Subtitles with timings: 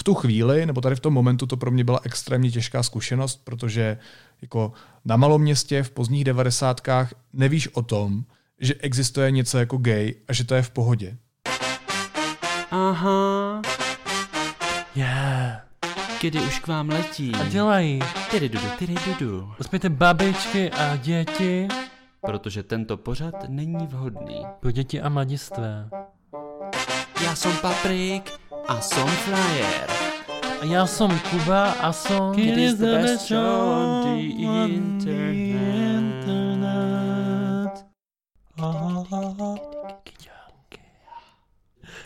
[0.00, 3.40] v tu chvíli, nebo tady v tom momentu to pro mě byla extrémně těžká zkušenost,
[3.44, 3.98] protože
[4.42, 4.72] jako
[5.04, 8.24] na malom městě v pozdních devadesátkách nevíš o tom,
[8.60, 11.16] že existuje něco jako gay a že to je v pohodě.
[12.70, 13.62] Aha,
[14.94, 15.60] Yeah.
[16.20, 17.32] kdy už k vám letí.
[17.34, 18.00] A dělají.
[18.30, 19.52] Tyry dudu, tyry dudu.
[19.60, 21.68] Uspějte babičky a děti.
[22.20, 24.46] Protože tento pořad není vhodný.
[24.60, 25.88] Pro děti a mladistvé.
[27.24, 28.39] Já jsem Paprik
[28.70, 29.90] a jsem Flyer.
[30.60, 32.38] A já jsem Kuba a jsem...
[32.38, 34.20] It is the best show on the
[34.72, 35.80] internet.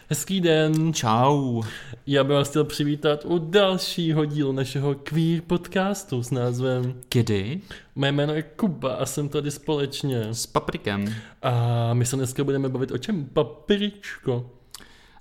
[0.09, 0.95] Hezký den.
[0.95, 1.62] Čau.
[2.07, 7.60] Já bych vás chtěl přivítat u dalšího dílu našeho queer podcastu s názvem Kdy?
[7.96, 10.21] Mé jméno je Kuba a jsem tady společně.
[10.21, 11.15] S Paprikem.
[11.43, 13.24] A my se dneska budeme bavit o čem?
[13.24, 14.51] Papiričko.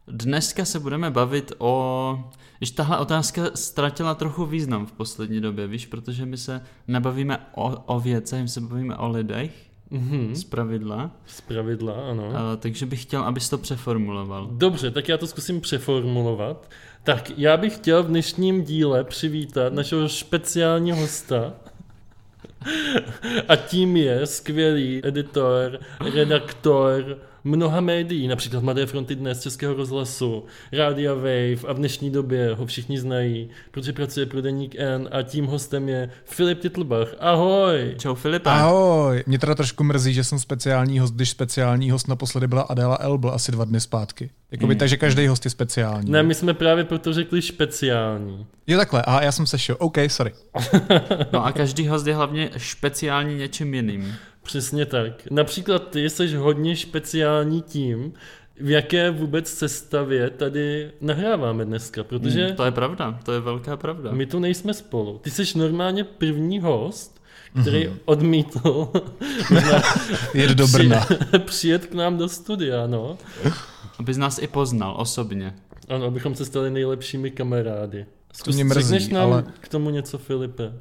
[0.07, 2.23] Dneska se budeme bavit o...
[2.61, 7.69] Víš, tahle otázka ztratila trochu význam v poslední době, víš, protože my se nebavíme o,
[7.95, 9.51] o věcech, my se bavíme o lidech,
[9.89, 10.35] Mhm.
[10.35, 12.31] z pravidla, Z pravidla, ano.
[12.35, 14.47] a, takže bych chtěl, abys to přeformuloval.
[14.51, 16.69] Dobře, tak já to zkusím přeformulovat.
[17.03, 21.53] Tak já bych chtěl v dnešním díle přivítat našeho speciálního hosta.
[23.47, 25.79] A tím je skvělý editor,
[26.13, 32.53] redaktor mnoha médií, například Mladé fronty dnes, Českého rozhlasu, Rádia Wave a v dnešní době
[32.55, 37.07] ho všichni znají, protože pracuje pro Deník N a tím hostem je Filip Titlbach.
[37.19, 37.95] Ahoj!
[37.97, 38.49] Čau Filipe.
[38.49, 42.97] Ahoj, mě teda trošku mrzí, že jsem speciální host, když speciální host naposledy byla Adela
[42.99, 44.29] Elbl asi dva dny zpátky.
[44.51, 44.79] Jakoby, Hmm.
[44.79, 46.11] Takže každý host je speciální.
[46.11, 48.45] Ne, my jsme právě proto řekli speciální.
[48.67, 49.75] Je takhle, a já jsem sešel.
[49.79, 50.31] OK, sorry.
[51.33, 54.15] No a každý host je hlavně speciální něčím jiným.
[54.43, 55.27] Přesně tak.
[55.31, 58.13] Například ty jsi hodně speciální tím,
[58.59, 63.77] v jaké vůbec sestavě tady nahráváme dneska, protože Hmm, to je pravda, to je velká
[63.77, 64.11] pravda.
[64.11, 65.17] my tu nejsme spolu.
[65.23, 67.21] Ty jsi normálně první host,
[67.61, 68.91] který odmítl
[70.33, 71.07] Jet do Brna.
[71.45, 73.17] přijet k nám do studia, no.
[73.99, 75.55] Abys nás i poznal osobně.
[75.89, 78.05] Ano, abychom se stali nejlepšími kamarády.
[78.33, 80.73] Zkus, mě mrzí, nám ale- k tomu něco, Filipe?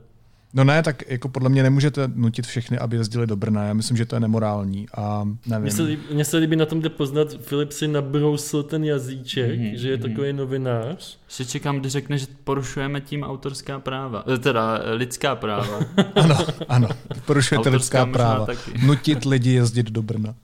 [0.54, 3.64] No ne, tak jako podle mě nemůžete nutit všechny, aby jezdili do Brna.
[3.64, 5.62] Já myslím, že to je nemorální a nevím.
[5.62, 9.58] Mně se, líbí, mně se líbí na tom, kde poznat, Filip si nabrousil ten jazyček,
[9.60, 10.08] Mhm, že je mhm.
[10.10, 11.18] takový novinář.
[11.28, 14.24] Si čekám, kdy řekne, že porušujeme tím autorská práva.
[14.34, 15.80] Eh, Teda eh, lidská práva.
[16.14, 16.36] Ano,
[16.69, 16.88] ano.
[17.26, 18.46] Porušujete Autorská lidská práva.
[18.46, 18.70] taky.
[18.86, 20.34] Nutit lidi jezdit do Brna.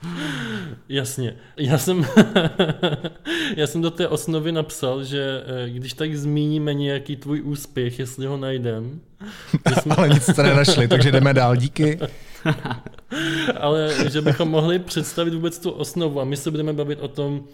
[0.89, 1.35] Jasně.
[1.57, 2.07] Já jsem,
[3.57, 8.27] já jsem do té osnovy napsal, že eh, když tak zmíníme nějaký tvůj úspěch, jestli
[8.27, 9.01] ho najdem,
[9.83, 11.57] jsme, Ale nic jste nenašli, takže jdeme dál.
[11.57, 11.99] Díky.
[13.61, 17.45] ale že bychom mohli představit vůbec tu osnovu a my se budeme bavit o tom,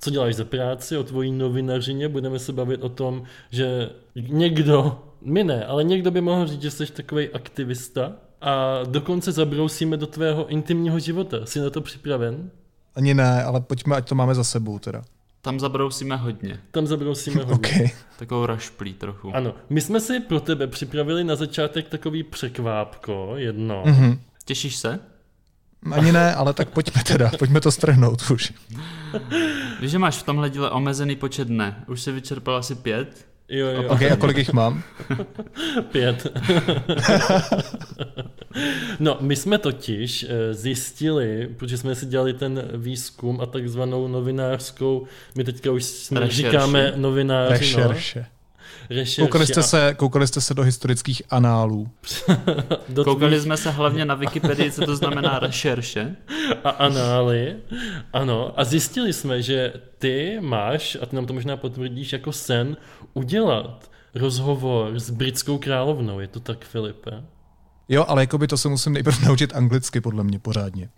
[0.00, 5.44] co děláš za práci, o tvojí novinařině, budeme se bavit o tom, že někdo, my
[5.44, 10.46] ne, ale někdo by mohl říct, že jsi takový aktivista a dokonce zabrousíme do tvého
[10.46, 11.36] intimního života.
[11.46, 12.50] Jsi na to připraven?
[12.94, 15.02] Ani ne, ale pojďme, ať to máme za sebou teda.
[15.44, 16.60] Tam zabrousíme hodně.
[16.70, 17.84] Tam zabrousíme hodně.
[17.84, 17.90] OK.
[18.18, 19.36] Takovou rašplí trochu.
[19.36, 23.82] Ano, my jsme si pro tebe připravili na začátek takový překvápko, jedno.
[23.86, 24.20] Mhm.
[24.44, 25.00] Těšíš se?
[25.92, 28.52] Ani ne, ale tak pojďme teda, pojďme to strhnout už.
[29.80, 31.84] Víš, že máš v tomhle díle omezený počet dne.
[31.86, 33.26] Už si vyčerpal asi pět.
[33.54, 34.82] Jo, jo, OK, a kolik jich mám?
[35.92, 36.26] pět.
[39.00, 45.06] no, my jsme totiž eh, zjistili, protože jsme si dělali ten výzkum a takzvanou novinářskou,
[45.36, 46.42] my teďka už jsme, Rešerši.
[46.42, 48.26] říkáme novináři, no, Rešerše.
[48.90, 51.88] Rešerši Koukali jste, a- se, koukali jste se do historických análů.
[52.88, 56.16] do Koukali tvých jsme se hlavně na Wikipedii, co to znamená rešerše.
[56.64, 57.56] a anály.
[58.12, 62.76] Ano, a zjistili jsme, že ty máš, a ty nám to možná potvrdíš, jako sen
[63.14, 66.20] udělat rozhovor s britskou královnou.
[66.20, 67.10] Je to tak, Filipe?
[67.88, 70.88] Jo, ale jako by to se musím nejprve naučit anglicky, podle mě, pořádně.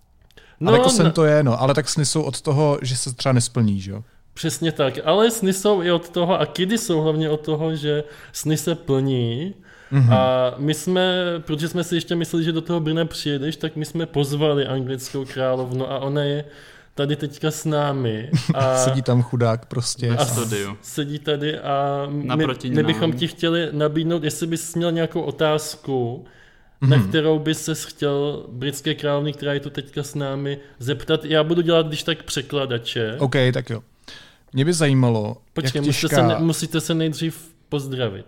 [0.60, 2.96] No, ale jako sen na- to je, no, ale tak sny jsou od toho, že
[2.96, 4.04] se třeba nesplní, že jo?
[4.36, 8.04] Přesně tak, ale sny jsou i od toho, a kidy jsou hlavně od toho, že
[8.32, 9.54] sny se plní.
[9.90, 10.12] Mhm.
[10.12, 13.84] A my jsme, protože jsme si ještě mysleli, že do toho Brna přijedeš, tak my
[13.84, 16.44] jsme pozvali anglickou královnu a ona je
[16.94, 18.30] tady teďka s námi.
[18.54, 20.10] A Sedí tam chudák prostě.
[20.10, 20.76] A, studiu.
[20.82, 26.24] sedí tady a my, Naproti my bychom ti chtěli nabídnout, jestli bys měl nějakou otázku,
[26.80, 26.90] Mhm.
[26.90, 31.24] na kterou bys se chtěl britské královny, která je tu teďka s námi, zeptat.
[31.24, 33.16] Já budu dělat když tak překladače.
[33.18, 33.82] OK, tak jo.
[34.56, 36.16] Mě by zajímalo, Počkej, jak musíte, těžká...
[36.16, 38.26] se, ne, musíte se nejdřív pozdravit.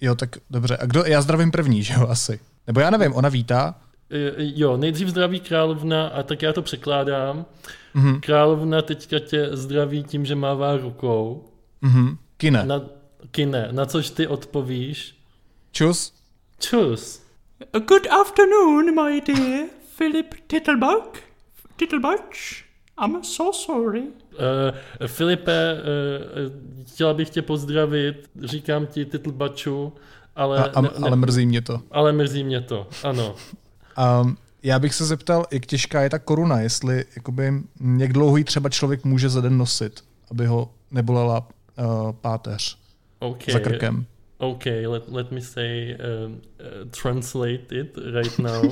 [0.00, 0.76] Jo, tak dobře.
[0.76, 1.04] A kdo?
[1.04, 2.40] Já zdravím první, že jo, asi.
[2.66, 3.74] Nebo já nevím, ona vítá.
[4.10, 7.46] E, Jo, nejdřív zdraví královna a tak já to překládám.
[7.94, 8.20] Mhm.
[8.20, 11.48] Královna teďka tě zdraví tím, že mává rukou.
[11.80, 12.18] Mhm.
[12.36, 12.66] Kine.
[12.66, 12.82] Na,
[13.30, 15.18] Kine, na což ty odpovíš?
[15.70, 16.12] Čus?
[16.60, 17.22] Čus.
[17.88, 19.66] Good afternoon, my dear
[19.98, 21.18] Philip Tittlebug.
[21.76, 22.34] Tittlebug.
[23.04, 24.02] I'm so sorry.
[24.32, 29.92] Uh, Filipe, uh, chtěla bych tě pozdravit, říkám ti Titlbaču,
[30.36, 31.80] ale, A, a, ne, ne, ale mrzí mě to.
[31.90, 33.34] ale mrzí mě to, ano.
[34.22, 37.52] Um, já bych se zeptal, jak těžká je ta koruna, jestli jakoby,
[37.98, 42.78] jak dlouho ji třeba člověk může za den nosit, aby ho nebolela uh, páteř
[43.18, 43.52] Okay.
[43.52, 44.06] za krkem.
[44.38, 45.96] Okay, let, let me say,
[46.26, 48.64] um, uh, translate it right now.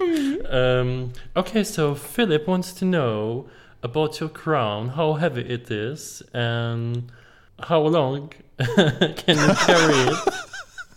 [0.00, 3.44] um, okay, so Philip wants to know
[3.84, 7.12] about your crown, how heavy it is, and
[7.60, 10.18] how long can you carry it?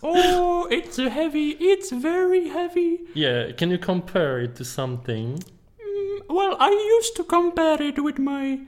[0.03, 1.49] Oh, it's heavy.
[1.59, 2.99] It's very heavy.
[3.15, 5.39] Yeah, can you compare it to something?
[5.83, 8.59] Mm, Well, I used to compare it with my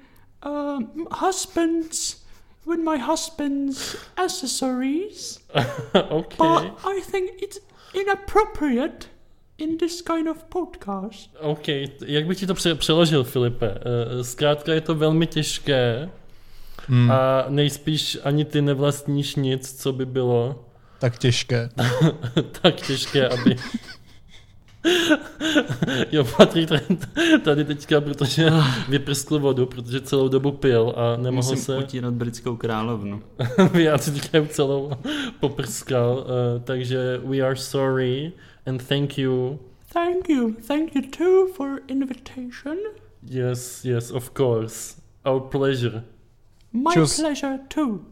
[0.42, 2.24] um, husband's
[2.66, 5.40] with my husband's accessories,
[5.96, 6.36] okay.
[6.38, 7.60] but I think it's
[7.94, 9.08] inappropriate
[9.60, 11.30] in this kind of podcast.
[11.40, 11.68] OK,
[12.06, 13.78] jak bych ti to pře- přeložil, Filipe?
[14.20, 16.10] Eh, Zkrátka je to velmi těžké
[16.88, 20.66] Hmm, a nejspíš ani ty nevlastníš nic, co by bylo
[21.00, 21.70] tak těžké.
[22.62, 23.56] tak těžké, aby...
[26.12, 26.70] jo, Patrik
[27.44, 28.50] tady- teďka, protože
[28.90, 33.22] vyprskl vodu, protože celou dobu pil a nemohl Musím se utírat britskou královnu.
[33.74, 34.92] vyjádřit, říkají celou
[35.40, 38.32] poprskal, uh, takže we are sorry
[38.70, 39.60] and thank you.
[39.94, 40.54] Thank you.
[40.68, 42.78] Thank you too for invitation.
[43.24, 44.96] Yes, yes, of course.
[45.26, 46.04] Our pleasure.
[46.74, 47.16] My Choose.
[47.22, 48.06] pleasure too.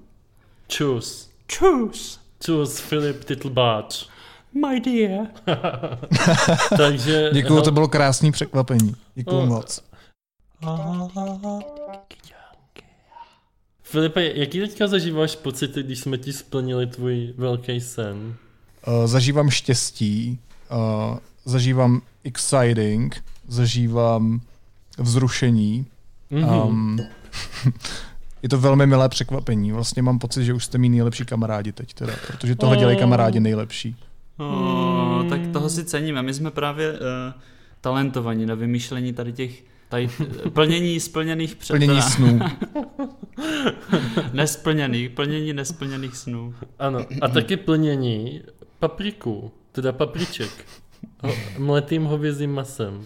[0.69, 1.27] Choose.
[1.47, 4.05] Choose, Choose Filip Titlbáč.
[4.53, 5.27] my dear.
[6.77, 7.29] Takže...
[7.33, 8.95] Děkuju, to bylo krásný překvapení.
[9.15, 9.47] Děkuju Oh.
[9.47, 9.83] moc.
[13.81, 18.35] Filipe, jaký teďka zažíváš pocity, když jsme ti splnili tvůj velký sen?
[18.87, 20.39] Uh, zažívám štěstí,
[20.71, 24.41] uh, zažívám exciting, zažívám
[24.97, 25.85] vzrušení.
[26.29, 26.49] Mhm.
[26.49, 26.99] Um,
[28.43, 29.71] je to velmi milé překvapení.
[29.71, 33.39] Vlastně mám pocit, že už jste mý nejlepší kamarádi teď, teda, protože tohle dělají kamarádi
[33.39, 33.95] nejlepší.
[34.37, 36.21] Oh, tak toho si ceníme.
[36.21, 36.97] My jsme právě uh,
[37.81, 40.09] talentovaní na vymýšlení tady těch tady,
[40.49, 41.73] plnění splněných před...
[41.73, 42.39] Plnění snů.
[44.33, 46.55] nesplněných, plnění nesplněných snů.
[46.79, 48.41] Ano, a taky plnění
[48.79, 50.49] papriku, teda papriček.
[51.23, 53.05] Ho, mletým hovězím masem.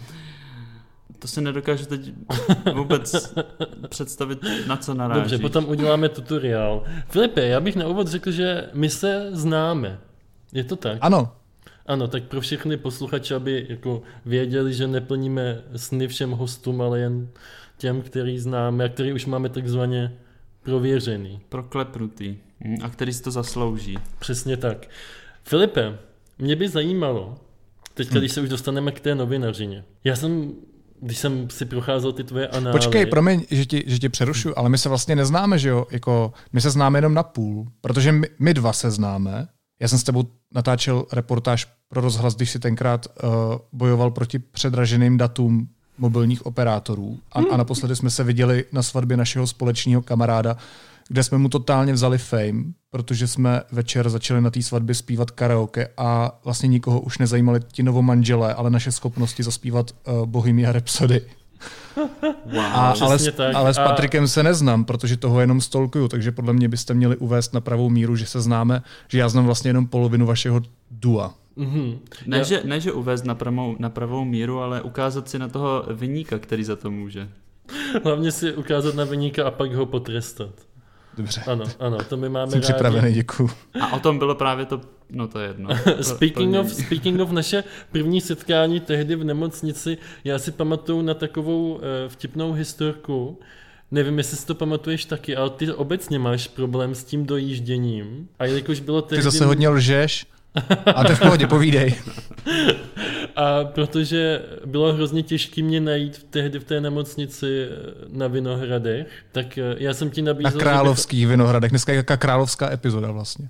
[1.18, 2.12] To si nedokážu teď
[2.74, 3.34] vůbec
[3.88, 5.22] představit, na co narážíš.
[5.22, 6.84] Dobře, potom uděláme tutoriál.
[7.08, 9.98] Filipe, já bych na úvod řekl, že my se známe.
[10.52, 10.98] Je to tak?
[11.00, 11.32] Ano,
[11.86, 17.28] Ano, tak pro všechny posluchače, aby jako věděli, že neplníme sny všem hostům, ale jen
[17.78, 20.12] těm, který známe a který už máme takzvaně
[20.62, 21.40] prověřený.
[21.48, 22.36] Proklepnutý.
[22.82, 23.98] A který si to zaslouží.
[24.18, 24.86] Přesně tak.
[25.42, 25.98] Filipe,
[26.42, 27.34] mě by zajímalo,
[27.94, 29.84] teďka, když se už dostaneme k té novinařině.
[30.04, 30.52] Já jsem,
[31.00, 32.72] když jsem si procházel ty tvoje anály...
[32.72, 35.86] počkej, promiň, že ti, že ti přerušuju, ale my se vlastně neznáme, že jo?
[35.90, 39.48] Jako, my se známe jenom na půl, protože my, my dva se známe.
[39.80, 40.24] Já jsem s tebou
[40.54, 43.30] natáčel reportáž pro rozhlas, když si tenkrát uh,
[43.72, 45.68] bojoval proti předraženým datům
[45.98, 47.18] mobilních operátorů.
[47.32, 50.56] A, a naposledy jsme se viděli na svatbě našeho společného kamaráda,
[51.12, 55.88] kde jsme mu totálně vzali fame, protože jsme večer začali na té svatbě zpívat karaoke
[55.96, 61.20] a vlastně nikoho už nezajímali ti novomanželé, ale naše schopnosti zaspívat uh, Bohemia Rhapsody.
[62.46, 62.58] Wow.
[62.58, 63.54] A, ale, s, tak.
[63.54, 67.16] ale s A- Patrikem se neznám, protože toho jenom stolkuju, takže podle mě byste měli
[67.16, 71.34] uvést na pravou míru, že se známe, že já znám vlastně jenom polovinu vašeho dua.
[71.56, 71.98] Mhm.
[72.26, 75.48] Ne, Já- že, ne, že uvést na pravou, na pravou míru, ale ukázat si na
[75.48, 77.28] toho vyníka, který za to může.
[78.04, 80.50] Hlavně si ukázat na vyníka a pak ho potrestat.
[81.16, 82.72] Dobře, Ano, ano, to my máme jsem rádi.
[82.72, 83.50] připravený, děkuji.
[83.80, 85.70] A o tom bylo právě to, no to je jedno.
[86.00, 91.74] Speaking of, speaking of naše první setkání tehdy v nemocnici, já si pamatuju na takovou
[91.74, 93.38] uh, vtipnou historku,
[93.92, 98.28] Nevím, jestli si to pamatuješ taky, ale ty obecně máš problém s tím dojížděním.
[98.38, 99.16] A jelikož bylo tehdy...
[99.16, 100.26] Ty zase hodně lžeš.
[100.94, 101.94] A to v pohodě, povídej.
[103.36, 107.76] A protože bylo hrozně těžké mě najít v tehdy v té nemocnici eh,
[108.08, 110.52] na Vinohradech, tak eh, já jsem ti Na nabízel...
[110.52, 111.70] že královských vinohradech.
[111.70, 113.48] Dneska je jaká královská epizoda vlastně.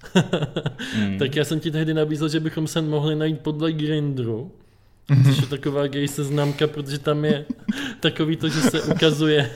[0.98, 1.18] Mm.
[1.18, 4.52] Tak já jsem ti tehdy nabízel, že bychom se mohli najít podle Grindru,
[5.24, 7.44] což je taková gay seznamka, protože tam je
[8.00, 9.50] takový to, že se ukazuje,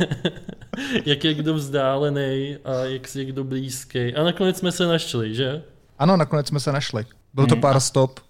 [1.07, 4.15] jak je kdo vzdálený a jak si je kdo blízký.
[4.15, 5.63] A nakonec jsme se našli, že?
[5.99, 7.07] Ano, nakonec jsme se našli.
[7.35, 8.21] Byl to pár stop,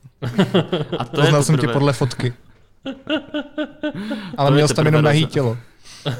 [0.98, 2.32] A to poznal jsem tě podle fotky.
[4.36, 5.58] Ale To měl jsi tam jenom nahý tělo.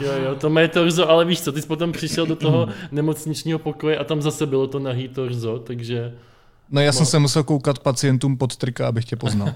[0.00, 3.58] Jo, jo, to mé torzo, ale víš co, ty jsi potom přišel do toho nemocničního
[3.58, 6.12] pokoje a tam zase bylo to nahý torzo, takže
[6.70, 9.48] No já jsem se musel koukat pacientům pod trika, abych tě poznal.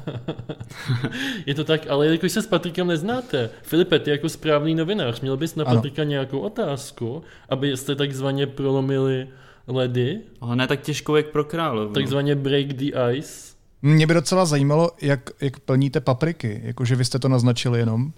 [1.46, 5.36] je to tak, ale jelikož se s Patrikem neznáte, Filipe, ty jako správný novinář, měl
[5.36, 5.74] bys na Ano.
[5.76, 9.28] Patrika nějakou otázku, abyste takzvaně prolomili
[9.66, 11.94] ledy, Ale ne tak těžkou, jak pro královnu.
[11.94, 13.52] takzvaně break the ice.
[13.82, 16.60] Mě by docela zajímalo, jak, jak plníte papriky.
[16.64, 18.12] Jakože vy jste to naznačili jenom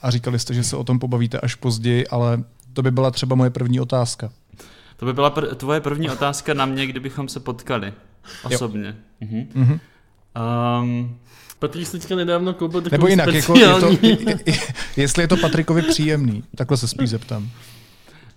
[0.00, 3.36] a říkali jste, že se o tom pobavíte až později, ale to by byla třeba
[3.36, 4.30] moje první otázka.
[4.96, 7.92] To by byla pr- tvoje první otázka na mě, kdybychom se potkali.
[8.44, 8.96] Osobně.
[9.20, 9.46] Mhm.
[9.54, 9.80] Mhm.
[10.82, 11.16] Um,
[11.58, 14.24] Patrik teďka nedávno koupil takovou Nebo jinak, jako je to, speciální...
[14.26, 14.58] je, je,
[14.96, 16.44] jestli je to Patrikovi příjemný.
[16.56, 17.50] Takhle se spíš zeptám.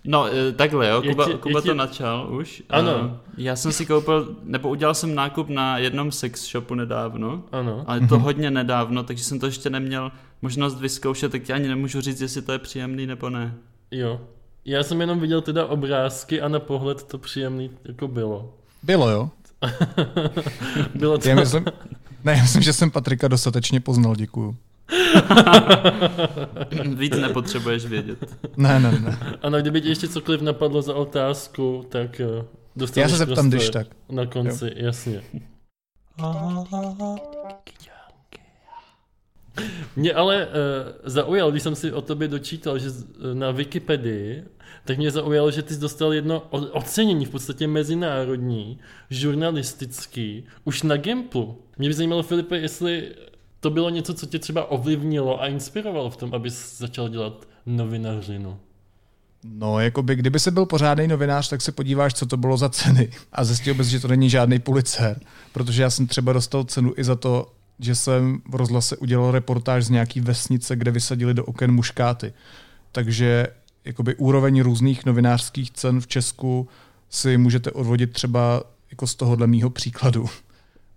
[0.04, 2.62] No, eh, takhle jo, Kuba, ti- Kuba ti- to načal už.
[2.70, 2.90] Ano.
[3.14, 7.84] Eh, Já jsem si koupil, nebo udělal jsem nákup na jednom sex shopu nedávno, Ano.
[7.86, 12.00] ale to hodně nedávno, takže jsem to ještě neměl možnost vyzkoušet, tak ti ani nemůžu
[12.00, 13.54] říct, jestli to je příjemný nebo ne.
[13.90, 14.20] Jo.
[14.64, 18.54] Já jsem jenom viděl teda obrázky a na pohled to příjemný jako bylo.
[18.82, 19.30] Bylo, jo?
[20.94, 21.28] Bylo to...
[21.28, 21.64] Já myslím,
[22.24, 24.56] ne, já myslím, že jsem Patrika dostatečně poznal, děkuju.
[26.96, 28.18] Víc nepotřebuješ vědět.
[28.56, 29.18] Ne, ne, ne.
[29.42, 32.44] Ano, kdyby ti ještě cokoliv napadlo za otázku, tak eh,
[32.76, 33.86] dostaneš Já se zeptám, když tak.
[34.10, 34.72] Na konci, jo.
[34.76, 35.22] jasně.
[39.96, 40.52] Mě ale uh,
[41.04, 44.44] zaujal, když jsem si o tobě dočítal, že z- na Wikipedii,
[44.84, 48.78] tak mě zaujalo, že ty jsi dostal jedno ocenění, v podstatě mezinárodní,
[49.10, 51.58] žurnalistický, už na Gimplu.
[51.78, 53.14] Mě by zajímalo, Filipe, jestli
[53.60, 58.58] to bylo něco, co tě třeba ovlivnilo a inspirovalo v tom, abys začal dělat novinařinu.
[59.44, 62.68] No, jako by, kdyby se byl pořádný novinář, tak se podíváš, co to bylo za
[62.68, 63.10] ceny.
[63.32, 65.20] A zjistil bys, že to není žádný Pulitzer.
[65.52, 67.46] Protože já jsem třeba dostal cenu i za to,
[67.78, 72.32] že jsem v rozhlase udělal reportáž z nějaký vesnice, kde vysadili do oken muškáty.
[72.92, 73.46] Takže
[73.84, 76.68] jakoby úroveň různých novinářských cen v Česku
[77.10, 80.26] si můžete odvodit třeba jako z tohohle mýho příkladu.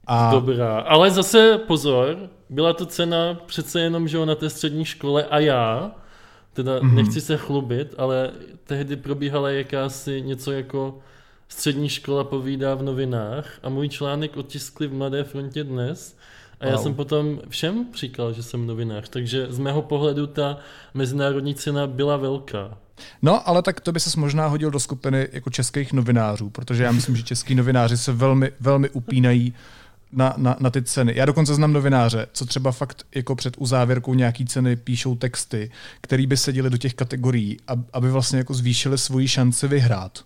[0.07, 2.17] A Dobrá, ale zase pozor,
[2.49, 5.91] byla to cena přece jenom, že na té střední škole a já,
[6.53, 6.93] teda mm-hmm.
[6.93, 8.31] nechci se chlubit, ale
[8.65, 10.99] tehdy probíhala jakási něco jako
[11.47, 16.17] střední škola povídá v novinách a můj článek otiskli v Mladé frontě dnes
[16.59, 16.83] a já Wow.
[16.83, 20.57] jsem potom všem říkal, že jsem novinář, takže z mého pohledu ta
[20.93, 22.77] mezinárodní cena byla velká.
[23.21, 26.91] No, ale tak to by se možná hodil do skupiny jako českých novinářů, protože já
[26.91, 29.53] myslím, že český novináři se velmi, velmi upínají
[30.13, 31.13] na, na, na ty ceny.
[31.15, 36.27] Já dokonce znám novináře, co třeba fakt jako před uzávěrkou nějaký ceny píšou texty, který
[36.27, 40.19] by seděli do těch kategorií, ab- aby vlastně jako zvýšili svoji šanci vyhrát.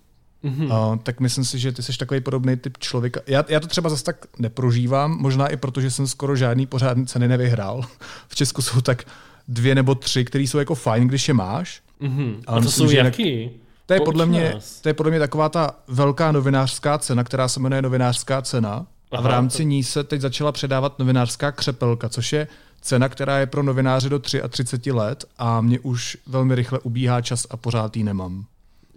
[0.44, 0.68] Mhm.
[0.68, 0.92] Mm-hmm.
[0.92, 3.20] Uh, tak myslím si, že ty jsi takový podobný typ člověka.
[3.28, 7.06] Já, já to třeba zase tak neprožívám, možná i proto, že jsem skoro žádný pořádný
[7.06, 7.82] ceny nevyhrál.
[8.28, 9.04] V Česku jsou tak
[9.48, 11.82] dvě nebo tři, které jsou jako fajn, když je máš.
[12.00, 12.36] Mhm.
[12.48, 13.50] A to myslím, jsou že jinak- jaký?
[13.86, 17.60] To je, podle mě, to je podle mě taková ta velká novinářská cena, která se
[17.60, 18.86] jmenuje novinářská cena.
[19.12, 22.48] A v Aha, rámci to- ní se teď začala předávat novinářská křepelka, což je
[22.82, 27.48] cena, která je pro novináře do 33 let a mě už velmi rychle ubíhá čas
[27.50, 28.46] a pořád ji nemám.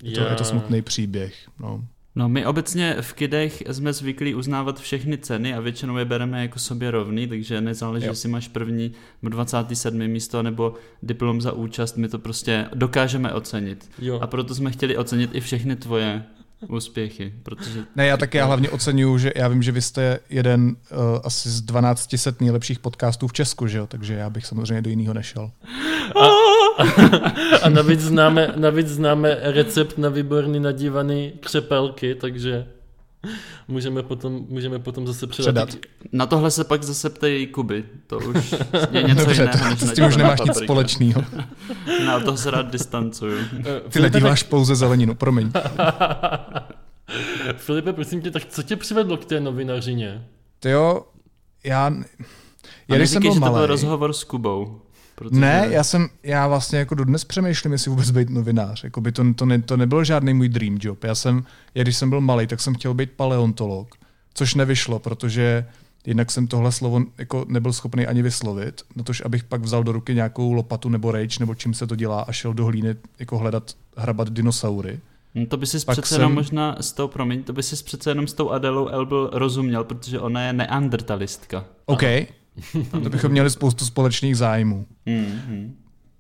[0.03, 1.35] Je to, je to smutný příběh.
[1.61, 1.85] No.
[2.15, 6.59] No my obecně v kidech jsme zvyklí uznávat všechny ceny a většinou je bereme jako
[6.59, 8.13] sobě rovný, takže nezáleží, Jo.
[8.13, 10.09] jestli máš první nebo 27.
[10.09, 13.91] místo nebo diplom za účast, my to prostě dokážeme ocenit.
[13.99, 14.19] Jo.
[14.23, 16.23] A proto jsme chtěli ocenit i všechny tvoje
[16.69, 20.63] úspěchy, protože Ne, já taky já hlavně oceňuju, že já vím, že vy jste jeden
[20.69, 23.87] uh, asi z 12 set nejlepších podcastů v Česku, že jo?
[23.87, 25.51] takže já bych samozřejmě do jiného nešel.
[27.63, 32.67] A navíc známe, navíc známe recept na výborný nadívaný křepelky, takže
[33.69, 35.69] můžeme potom, můžeme potom zase předat.
[35.69, 35.87] Předat.
[36.13, 38.55] na tohle se pak zase ptej Kuby, to už
[38.91, 41.25] je něco Dobře, jiného, to, než s tím už nemáš nic společného.
[42.07, 43.39] Na toho se rád distancuju.
[43.59, 45.53] Eh, Ty nadíváš pouze zeleninu, promiň.
[47.57, 50.25] Filipe, prosím tě, tak co tě přivedlo k té novinařině?
[50.61, 51.05] Ty jo,
[51.65, 51.87] já...
[51.87, 51.93] A
[52.89, 54.81] Já když jsem byl že to byl malý, rozhovor s Kubou.
[55.21, 55.41] Protože...
[55.41, 58.85] Ne, já jsem, já vlastně jako dodnes přemýšlím, jestli vůbec být novinář.
[58.85, 61.05] Jakoby to, to, ne, to nebyl žádný můj dream job.
[61.05, 63.95] Já jsem, já když jsem byl malý, tak jsem chtěl být paleontolog,
[64.35, 65.67] což nevyšlo, protože
[66.07, 70.15] jednak jsem tohle slovo jako nebyl schopný ani vyslovit, natož abych pak vzal do ruky
[70.15, 73.71] nějakou lopatu nebo rejč, nebo čím se to dělá a šel do hlíny jako hledat,
[73.97, 75.01] hrabat dinosaury.
[75.35, 78.11] No to by si přece jsem- jenom možná s tou, promiň, to by si přece
[78.11, 81.65] jenom s tou Adelou Elbl rozuměl, protože ona je neandertalistka.
[81.87, 82.03] OK,
[83.03, 84.87] to bychom měli spoustu společných zájmů.
[85.07, 85.71] Mm-hmm.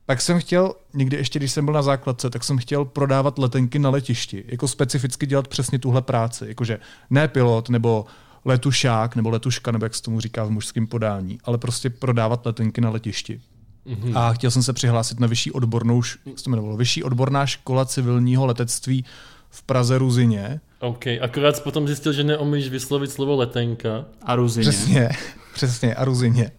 [0.06, 3.78] Pak jsem chtěl, někdy ještě když jsem byl na základce, tak jsem chtěl prodávat letenky
[3.78, 4.44] na letišti.
[4.49, 6.44] Jako specificky dělat přesně tuhle práci.
[6.49, 6.78] Jakože
[7.11, 8.06] ne pilot, nebo
[8.44, 12.80] letušák, nebo letuška, nebo jak se tomu říká v mužském podání, ale prostě prodávat letenky
[12.80, 13.40] na letišti.
[13.87, 14.18] Mm-hmm.
[14.18, 17.85] A chtěl jsem se přihlásit na vyšší odbornou, jak se to jmenovalo, vyšší odborná škola
[17.85, 19.04] civilního letectví
[19.50, 20.61] v Praze Ruzině.
[20.80, 24.04] OK, akorát potom zjistil, že neumíš vyslovit slovo letenka.
[24.22, 24.70] A Ruzině.
[24.70, 25.08] Přesně,
[25.54, 26.50] přesně, a Ruzině.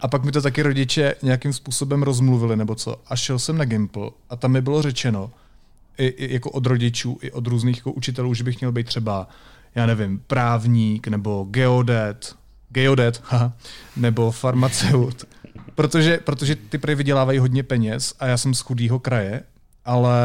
[0.00, 2.96] A pak mi to taky rodiče nějakým způsobem rozmluvili, nebo co.
[3.06, 5.30] A šel jsem na Gimple a tam mi bylo řečeno,
[5.98, 9.28] i, i jako od rodičů, i od různých jako učitelů, že bych měl být třeba,
[9.74, 12.36] já nevím, právník, nebo geodet,
[12.68, 13.52] geodet, haha,
[13.96, 15.24] nebo farmaceut.
[15.74, 19.42] Protože, protože ty prej vydělávají hodně peněz a já jsem z chudého kraje,
[19.84, 20.20] ale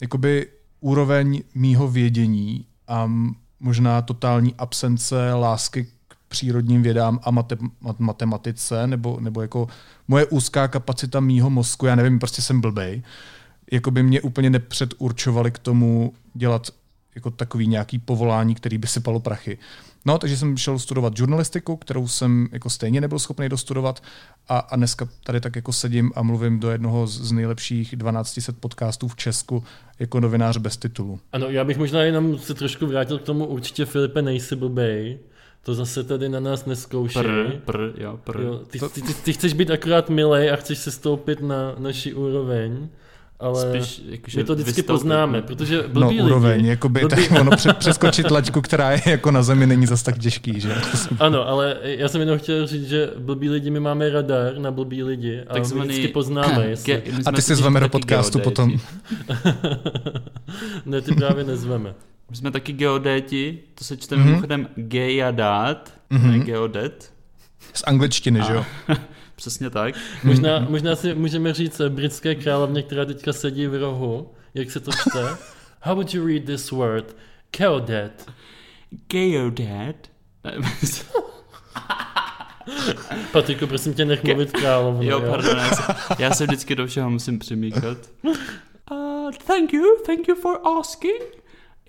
[0.00, 0.46] jakoby
[0.80, 3.10] úroveň mýho vědění a
[3.60, 7.30] možná totální absence lásky k přírodním vědám a
[7.98, 9.68] matematice, nebo, nebo jako
[10.08, 13.02] moje úzká kapacita mýho mozku, já nevím, prostě jsem blbej,
[13.72, 16.70] jako by mě úplně nepředurčovali k tomu dělat
[17.16, 19.58] jako takový nějaký povolání, který by sypalo prachy.
[20.04, 24.02] No, takže jsem šel studovat žurnalistiku, kterou jsem jako stejně nebyl schopný dostudovat
[24.48, 29.08] a, a dneska tady tak jako sedím a mluvím do jednoho z nejlepších 1200 podcastů
[29.08, 29.64] v Česku
[29.98, 31.20] jako novinář bez titulu.
[31.32, 35.18] Ano, já bych možná jenom se trošku vrátil k tomu, určitě Filipe nejsi blbej,
[35.62, 37.22] to zase tady na nás neskoušej.
[37.22, 38.40] Pr, pr, jo, pr.
[38.40, 42.14] Jo, ty, ty, ty, ty, chceš být akorát milej a chceš se stoupit na naši
[42.14, 42.88] úroveň
[43.40, 47.28] ale Spíš, jakože my to vždycky vystoupit, poznáme, protože blbý no, úroveň, lidi, jakoby, blbý...
[47.28, 50.74] tak ono přeskočit laťku, která je jako na zemi, není zas tak těžký, že?
[51.18, 55.02] Ano, ale já jsem jenom chtěl říct, že blbý lidi, my máme radar na blbý
[55.02, 55.86] lidi a Takzvaný...
[55.86, 57.02] my vždycky poznáme, jestli...
[57.26, 58.78] A ty si zveme do podcastu potom.
[60.86, 61.94] ne, ty právě nezveme.
[62.30, 64.26] My jsme taky geodéti, to se čteme mm-hmm.
[64.26, 66.30] mimochodem geodat, mm-hmm.
[66.30, 67.12] ne geodet.
[67.72, 68.44] Z angličtiny, a...
[68.44, 68.64] že jo?
[69.36, 69.94] Přesně tak.
[70.24, 74.90] Možná, možná si můžeme říct britské královně, která teďka sedí v rohu, jak se to
[74.92, 75.36] čte.
[75.80, 77.16] How would you read this word?
[77.56, 78.30] Geodet.
[79.08, 80.10] Geodet?
[83.32, 85.02] Patriku, prosím tě, nech mluvit královnu.
[85.02, 85.82] Jo, pardon, já se,
[86.18, 87.98] já se vždycky do všeho musím přimíkat.
[88.90, 91.22] Uh, thank you, thank you for asking.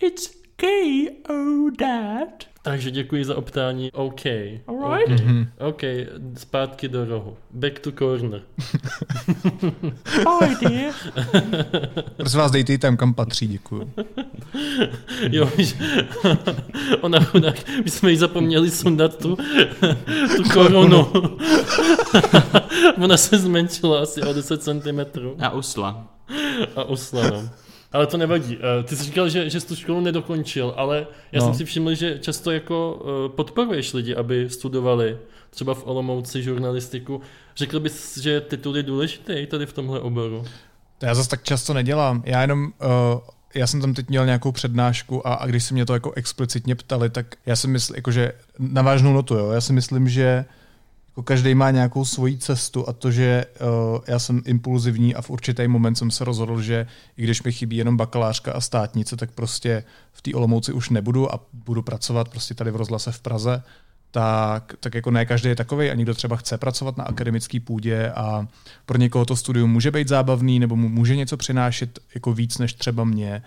[0.01, 2.48] It's Geodet.
[2.68, 3.92] Takže děkuji za optání.
[3.92, 4.26] OK.
[4.26, 4.68] Alright.
[4.68, 5.18] Okay.
[5.18, 5.48] Mm-hmm.
[5.58, 5.82] OK,
[6.38, 7.38] zpátky do rohu.
[7.51, 8.42] Back to corner.
[10.25, 10.94] oh dear.
[12.18, 13.92] Prosím vás, dejte ji tam, kam patří, děkuji.
[15.30, 15.50] jo,
[17.01, 19.36] ona chudák, my jsme jí zapomněli sundat tu,
[20.38, 21.08] tu korunu.
[23.03, 25.00] ona se zmenšila asi o 10 cm.
[25.40, 26.08] A usla.
[26.75, 27.50] A usla, no.
[27.92, 28.58] Ale to nevadí.
[28.58, 31.46] Eh, ty jsi říkal, že, že jsi tu školu nedokončil, ale já no.
[31.46, 35.18] jsem si všiml, že často jako eh, podporuješ lidi, aby studovali
[35.50, 37.22] třeba v Olomouci žurnalistiku.
[37.56, 40.46] Řekl bys, že titul je důležitý tady v tomhle oboru?
[40.98, 42.24] To já zase tak často nedělám.
[42.26, 43.20] Já jenom, uh,
[43.56, 46.76] já jsem tam teď měl nějakou přednášku a, a když se mě to jako explicitně
[46.76, 50.46] ptali, tak já si myslím, jakože na vážnou notu, jo, já si myslím, že
[51.18, 55.30] jako každý má nějakou svoji cestu a to, že uh, já jsem impulzivní a v
[55.30, 59.32] určitý moment jsem se rozhodl, že i když mi chybí jenom bakalářka a státnice, tak
[59.32, 63.64] prostě v té Olomouci už nebudu a budu pracovat prostě tady v rozhlase v Praze,
[64.12, 68.12] tak, tak jako ne každý je takový a někdo třeba chce pracovat na akademické půdě
[68.12, 68.48] a
[68.86, 72.74] pro někoho to studium může být zábavný nebo mu může něco přinášet jako víc než
[72.74, 73.42] třeba mě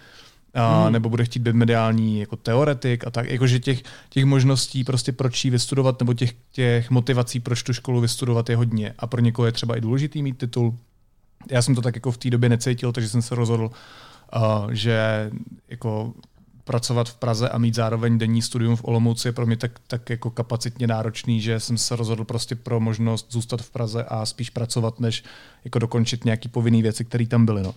[0.54, 0.92] a, hmm.
[0.92, 5.44] nebo bude chtít být mediální jako teoretik a tak, jakože těch, těch možností prostě proč
[5.44, 9.46] jí vystudovat, nebo těch, těch motivací, proč tu školu vystudovat je hodně a pro někoho
[9.46, 10.74] je třeba i důležitý mít titul.
[11.50, 13.70] Já jsem to tak jako v té době necítil, takže jsem se rozhodl,
[14.36, 15.30] uh, že
[15.68, 16.12] jako
[16.64, 20.10] pracovat v Praze a mít zároveň denní studium v Olomouci je pro mě tak, tak
[20.10, 24.50] jako kapacitně náročný, že jsem se rozhodl prostě pro možnost zůstat v Praze a spíš
[24.50, 25.24] pracovat, než
[25.64, 27.62] jako dokončit nějaký povinné věci, které tam byly.
[27.62, 27.74] No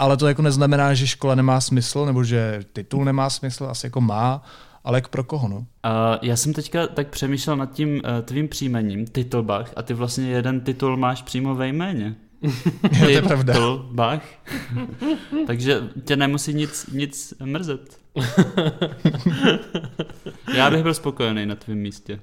[0.00, 4.00] ale to jako neznamená, že škola nemá smysl, nebo že titul nemá smysl, asi jako
[4.00, 4.42] má,
[4.84, 5.56] ale jak pro koho, no?
[5.56, 5.64] Uh,
[6.22, 10.60] já jsem teďka tak přemýšlel nad tím uh, tvým příjmením, Titulbach, a ty vlastně jeden
[10.60, 12.14] titul máš přímo ve jméně.
[12.98, 13.52] to je pravda.
[13.52, 14.22] Titulbach.
[15.46, 17.98] Takže tě nemusí nic, nic mrzet.
[20.54, 22.20] já bych byl spokojený na tvém místě.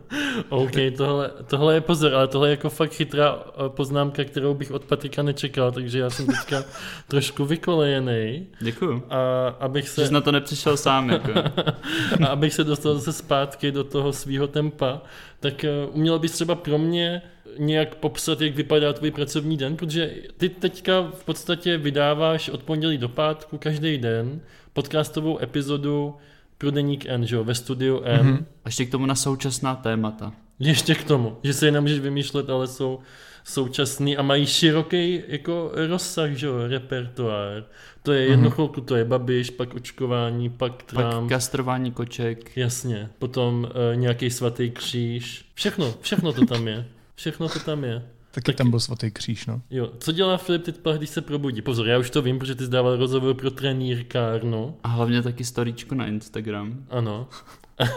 [0.48, 4.70] OK, tohle, tohle je pozor, ale tohle je jako fakt chytrá eh, poznámka, kterou bych
[4.70, 6.64] od Patrika nečekal, takže já jsem teďka
[7.08, 8.46] trošku vykolejený.
[8.60, 9.02] Děkuju.
[9.10, 10.04] A abych se...
[10.04, 11.32] Že na to nepřišel sám, jako.
[12.24, 15.00] a abych se dostal zase zpátky do toho svého tempa,
[15.40, 17.22] tak uh, uměl bys třeba pro mě
[17.58, 22.98] nějak popsat, jak vypadá tvůj pracovní den, protože ty teďka v podstatě vydáváš od pondělí
[22.98, 24.40] do pátku každý den
[24.72, 26.16] podcastovou epizodu
[26.62, 28.26] pro deník N, že jo, ve studiu N.
[28.26, 28.44] Mm-hmm.
[28.64, 30.32] A ještě k tomu na současná témata.
[30.58, 33.00] Ještě k tomu, že se je nemůžeš vymýšlet, ale jsou
[33.44, 37.64] současný a mají široký jako rozsah, že jo, repertoár.
[38.02, 38.52] To je jedno mm-hmm.
[38.52, 41.22] chvilku, to je babiš, pak očkování, pak trám.
[41.22, 42.56] Pak kastrování koček.
[42.56, 45.44] Jasně, potom uh, nějaký svatý kříž.
[45.54, 46.84] Všechno, všechno to tam je.
[47.14, 48.02] Všechno to tam je.
[48.34, 49.60] Taky Tak- tam byl svatý kříž, no.
[49.70, 51.62] Jo, co dělá Filip Titpach, když se probudí?
[51.62, 54.74] Pozor, já už to vím, protože ty zdával rozhovor pro trenýrkárnu.
[54.84, 56.84] A hlavně taky storíčku na Instagram.
[56.90, 57.28] Ano.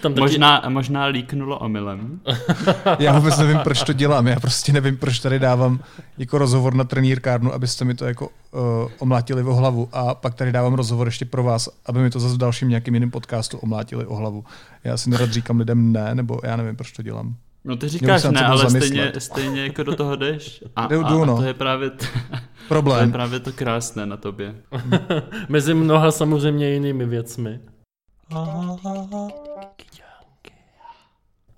[0.00, 0.20] Tam taky...
[0.20, 2.20] Možná, možná líknulo omylem.
[2.98, 4.26] Já vůbec nevím, proč to dělám.
[4.26, 5.80] Já prostě nevím, proč tady dávám
[6.18, 8.60] jako rozhovor na trenýrkárnu, abyste mi to jako uh,
[8.98, 12.34] omlátili o hlavu a pak tady dávám rozhovor ještě pro vás, aby mi to zase
[12.34, 14.44] v dalším nějakým jiným podcastu omlátili o hlavu.
[14.84, 17.34] Já si nerad říkám lidem ne, nebo já nevím, proč to dělám.
[17.64, 18.82] No ty říkáš ne, ale zamyslet.
[18.86, 20.64] stejně, stejně jako do toho jdeš.
[20.76, 21.36] A, Jdu, a, a no.
[21.36, 23.12] to je právě t- to je Problém.
[23.12, 24.54] právě to krásné na tobě.
[25.48, 27.60] Mezi mnoha samozřejmě jinými věcmi.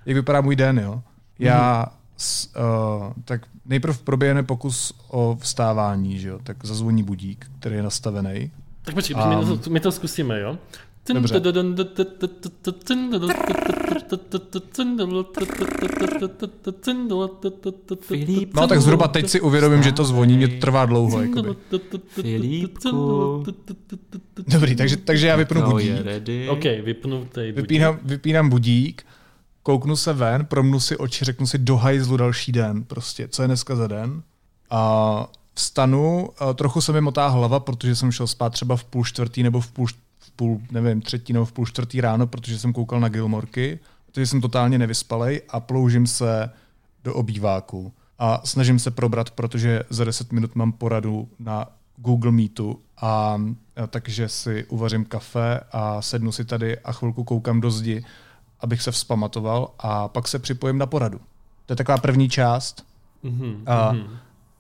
[0.07, 1.03] Jak vypadá můj den, jo?
[1.39, 1.87] Já
[2.17, 6.39] s, uh, tak nejprve proběhne pokus o vstávání, že jo?
[6.43, 8.51] Tak zazvoní budík, který je nastavený.
[8.83, 10.59] Tak počkej, A- my, to, my to zkusíme, jo?
[11.15, 11.41] Dobře.
[18.01, 21.23] Filip, No tak zhruba teď si uvědomím, že to zvoní, mě to trvá dlouho.
[21.23, 21.57] Jakoby.
[22.09, 23.45] Filipku.
[24.49, 25.93] Dobrý, takže, takže já vypnu budík.
[26.49, 27.53] OK, vypnutej.
[27.53, 27.57] budík.
[27.57, 29.07] Vypínám, vypínám budík,
[29.63, 33.49] kouknu se ven, promnu si oči, řeknu si do hajzlu další den, prostě, co je
[33.49, 34.23] dneska za den.
[34.71, 39.05] A vstanu, a trochu se mi motá hlava, protože jsem šel spát třeba v půl
[39.05, 39.95] čtvrtý nebo v půl, v
[40.41, 44.41] půl nevím, třetí nebo v půl čtvrtý ráno, protože jsem koukal na Gilmorky, protože jsem
[44.41, 46.51] totálně nevyspalej a ploužím se
[47.05, 52.81] do obýváku a snažím se probrat, protože za 10 minut mám poradu na Google Meetu
[53.01, 53.41] a,
[53.77, 58.05] a takže si uvařím kafe a sednu si tady a chvilku koukám do zdi,
[58.61, 61.21] abych se vzpamatoval a pak se připojím na poradu.
[61.67, 62.85] To je taková první část.
[63.23, 64.17] Mhm, A mhm.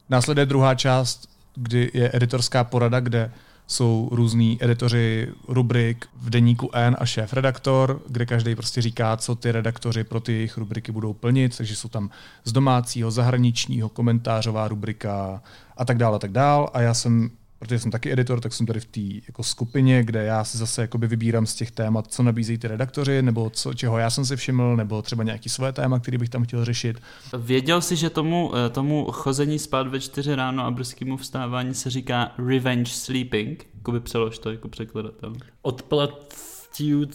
[0.08, 3.32] následuje druhá část, kdy je editorská porada, kde
[3.70, 9.52] jsou různí editoři rubrik v deníku N a šéf-redaktor, kde každý prostě říká, co ty
[9.52, 12.11] redaktoři pro ty jejich rubriky budou plnit, takže jsou tam
[12.44, 15.42] z domácího, zahraničního, komentářová rubrika
[15.76, 16.68] a tak dále, a tak dále.
[16.72, 17.30] A já jsem,
[17.61, 20.83] protože jsem taky editor, tak jsem tady v té jako skupině, kde já si zase
[20.83, 24.37] jakoby vybírám z těch témat, co nabízejí ty redaktoři, nebo co, čeho já jsem si
[24.37, 27.01] všiml, nebo třeba nějaký své téma, který bych tam chtěl řešit.
[27.38, 31.90] Věděl jsi, že tomu, eh, tomu chození spát ve čtyři ráno a brzkému vstávání se
[31.90, 33.66] říká revenge sleeping?
[33.75, 35.33] Jakoby přelož to jako překladatel.
[35.62, 37.07] Odplatící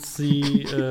[0.65, 0.81] uh,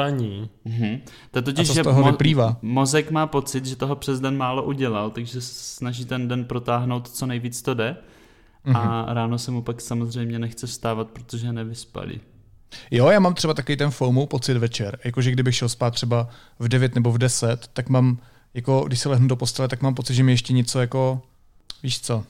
[0.00, 0.50] spaní.
[0.64, 1.00] Mhm.
[1.30, 2.56] To je A totiž, co z že toho vyplývá?
[2.62, 7.26] mozek má pocit, že toho přes den málo udělal, takže snaží ten den protáhnout co
[7.26, 7.96] nejvíc to jde.
[8.64, 8.76] Mhm.
[8.76, 12.20] A ráno se mu pak samozřejmě nechce vstávat, protože je nevyspalý.
[12.90, 16.68] Jo, já mám třeba takový ten FOMO pocit večer, jakože kdybych šel spát třeba v
[16.68, 18.18] 9 nebo v 10, tak mám,
[18.54, 21.22] jako když se lehnu do postele, tak mám pocit, že mi ještě něco jako,
[21.82, 22.24] víš co,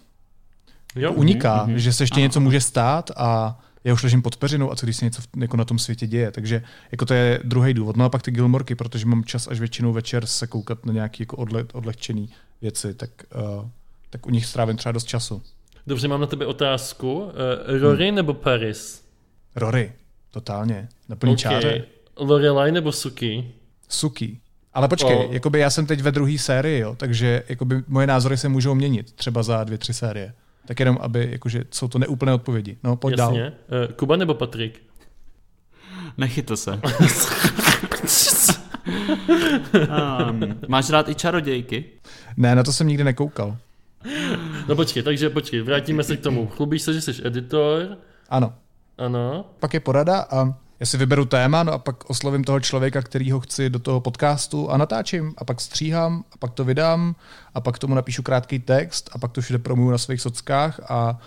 [0.97, 1.13] Jo?
[1.13, 1.79] uniká, mhm.
[1.79, 4.87] že se ještě Ano, něco může stát a já už ležím pod peřinou a co
[4.87, 6.31] když se něco v- jako na tom světě děje.
[6.31, 6.62] Takže
[6.93, 7.97] jako to je druhý důvod.
[7.97, 11.23] No a pak ty Gilmorky, protože mám čas až většinou večer se koukat na nějaké
[11.23, 12.27] jako odle, odlehčené
[12.62, 13.11] věci, tak,
[13.59, 13.69] uh,
[14.11, 15.43] tak u nich strávím třeba dost času.
[15.87, 17.21] Dobře, mám na tebe otázku.
[17.23, 17.31] Uh,
[17.81, 18.14] Rory Hmm.
[18.14, 19.05] nebo Paris?
[19.57, 19.93] Rory,
[20.31, 21.43] totálně, na plný okay.
[21.43, 21.85] čáře.
[22.16, 23.53] Lorelai nebo Suki?
[23.88, 24.40] Suki.
[24.75, 25.33] Ale počkej, oh.
[25.33, 29.12] jakoby já jsem teď ve druhé sérii, jo, takže jakoby moje názory se můžou měnit,
[29.12, 30.33] třeba za dvě, tři série.
[30.71, 32.77] Tak jenom, aby, jakože jsou to neúplné odpovědi.
[32.85, 33.29] No, pojď dál.
[33.37, 33.53] Jasně.
[33.89, 34.83] Uh, Kuba nebo Patrik?
[36.19, 36.81] Nechytl se.
[40.31, 41.85] um, máš rád i čarodějky?
[42.37, 43.57] Ne, na to jsem nikdy nekoukal.
[44.69, 46.47] No počkej, takže počkej, vrátíme se k tomu.
[46.47, 47.97] Chlubíš se, že jsi editor,
[48.29, 48.55] Ano.
[48.99, 49.45] ano.
[49.61, 53.40] Pak je porada a já si vyberu téma, no a pak oslovím toho člověka, kterýho
[53.40, 57.14] chci do toho podcastu a natáčím a pak stříhám a pak to vydám
[57.55, 61.21] a pak tomu napíšu krátký text a pak to všude promuju na svých sockách a,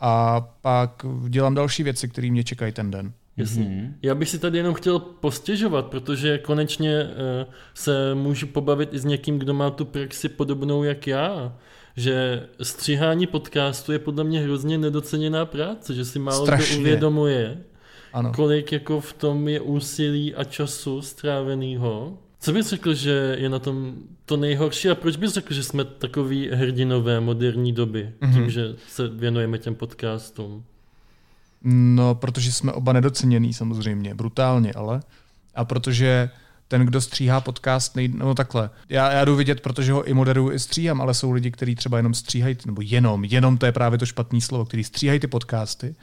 [0.00, 3.12] a pak dělám další věci, které mě čekají ten den.
[3.36, 3.64] Jasně.
[3.64, 3.94] Mhm.
[4.02, 9.04] Já bych si tady jenom chtěl postěžovat, protože konečně uh, se můžu pobavit i s
[9.04, 11.52] někým, kdo má tu praxi podobnou jak já.
[11.96, 16.78] Že stříhání podcastu je podle mě hrozně nedoceněná práce, že si málo kdo Strašně.
[16.78, 17.58] uvědomuje,
[18.12, 18.32] Ano.
[18.32, 22.18] kolik jako v tom je úsilí a času stráveného.
[22.40, 23.94] Co bys řekl, že je na tom
[24.26, 28.32] to nejhorší a proč bys řekl, že jsme takový hrdinové moderní doby, Mhm.
[28.34, 30.64] tím, že se věnujeme těm podcastům?
[31.64, 35.00] No, protože jsme oba nedoceněný samozřejmě, brutálně, ale.
[35.54, 36.30] A protože
[36.68, 38.08] ten, kdo stříhá podcast, nej...
[38.08, 38.70] no takhle.
[38.88, 41.96] Já, já jdu vidět, protože ho i moderuju, i stříhám, ale jsou lidi, kteří třeba
[41.96, 45.94] jenom stříhají, nebo jenom, jenom to je právě to špatné slovo, který stříhají ty podcasty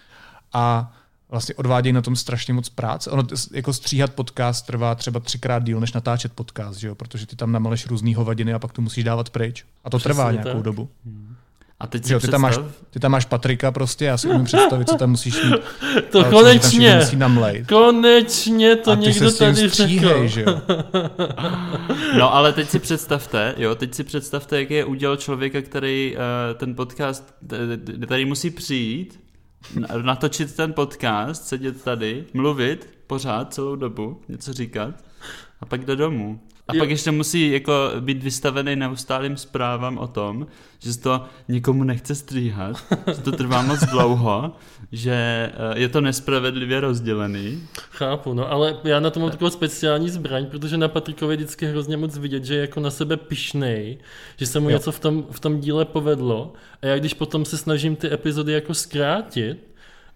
[0.54, 0.96] a
[1.32, 3.12] vlastně odvádějí na tom strašně moc práce.
[3.12, 6.96] Ono jako stříhat podcast trvá třeba třikrát díl, než natáčet podcast, že jo?
[6.96, 9.66] protože ty tam namaleš různý hovadiny a pak to musíš dávat pryč.
[9.84, 10.62] A to Přesně trvá nějakou tak.
[10.62, 10.90] dobu.
[11.82, 12.58] A teď si Jo, ty, představ, tam máš,
[12.90, 15.54] ty tam máš Patrika prostě, já si umím představit, co tam musíš mít.
[16.12, 17.68] To ale co konečně, musí namlejt.
[17.68, 20.28] konečně to a ty někdo se s tím tady stříhej, řekl.
[20.28, 20.62] že jo.
[22.18, 26.58] No ale teď si představte, jo, teď si představte, jaký je úděl člověka, který uh,
[26.58, 29.20] ten podcast, t- t- který musí přijít,
[30.02, 35.04] natočit ten podcast, sedět tady, mluvit pořád celou dobu, něco říkat
[35.60, 36.40] a pak jde domů.
[36.70, 36.80] A Jo.
[36.82, 40.48] pak ještě musí jako být vystavený neustálým zprávám o tom,
[40.80, 42.78] že se to nikomu nechce stříhat,
[43.16, 44.52] že to trvá moc dlouho,
[44.92, 45.14] že
[45.74, 47.64] eh, je to nespravedlivě rozdělený.
[47.92, 51.98] Chápu, no, ale já na to mám takovou speciální zbraň, protože na Patrikovi vždycky hrozně
[51.98, 53.98] moc vidět, že je jako na sebe pišnej,
[54.38, 54.76] že se mu Jo.
[54.78, 58.54] něco v tom, v tom díle povedlo a já když potom se snažím ty epizody
[58.54, 59.69] jako zkrátit,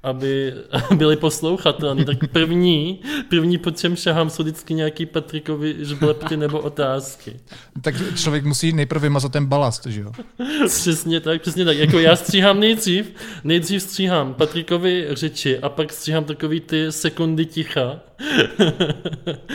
[0.04, 0.54] aby
[0.96, 7.40] byly poslouchatelné, tak první, první po čem šahám jsou vždycky nějaký Patrikovi žblepky nebo otázky.
[7.82, 10.12] Tak člověk musí nejprve vymazat ten balast, že jo.
[10.66, 11.78] Přesně tak, přesně tak.
[11.78, 13.14] Jako já stříhám nejdřív,
[13.44, 18.00] nejdřív stříhám Patrikovi řeči a pak stříhám takový ty sekundy ticha.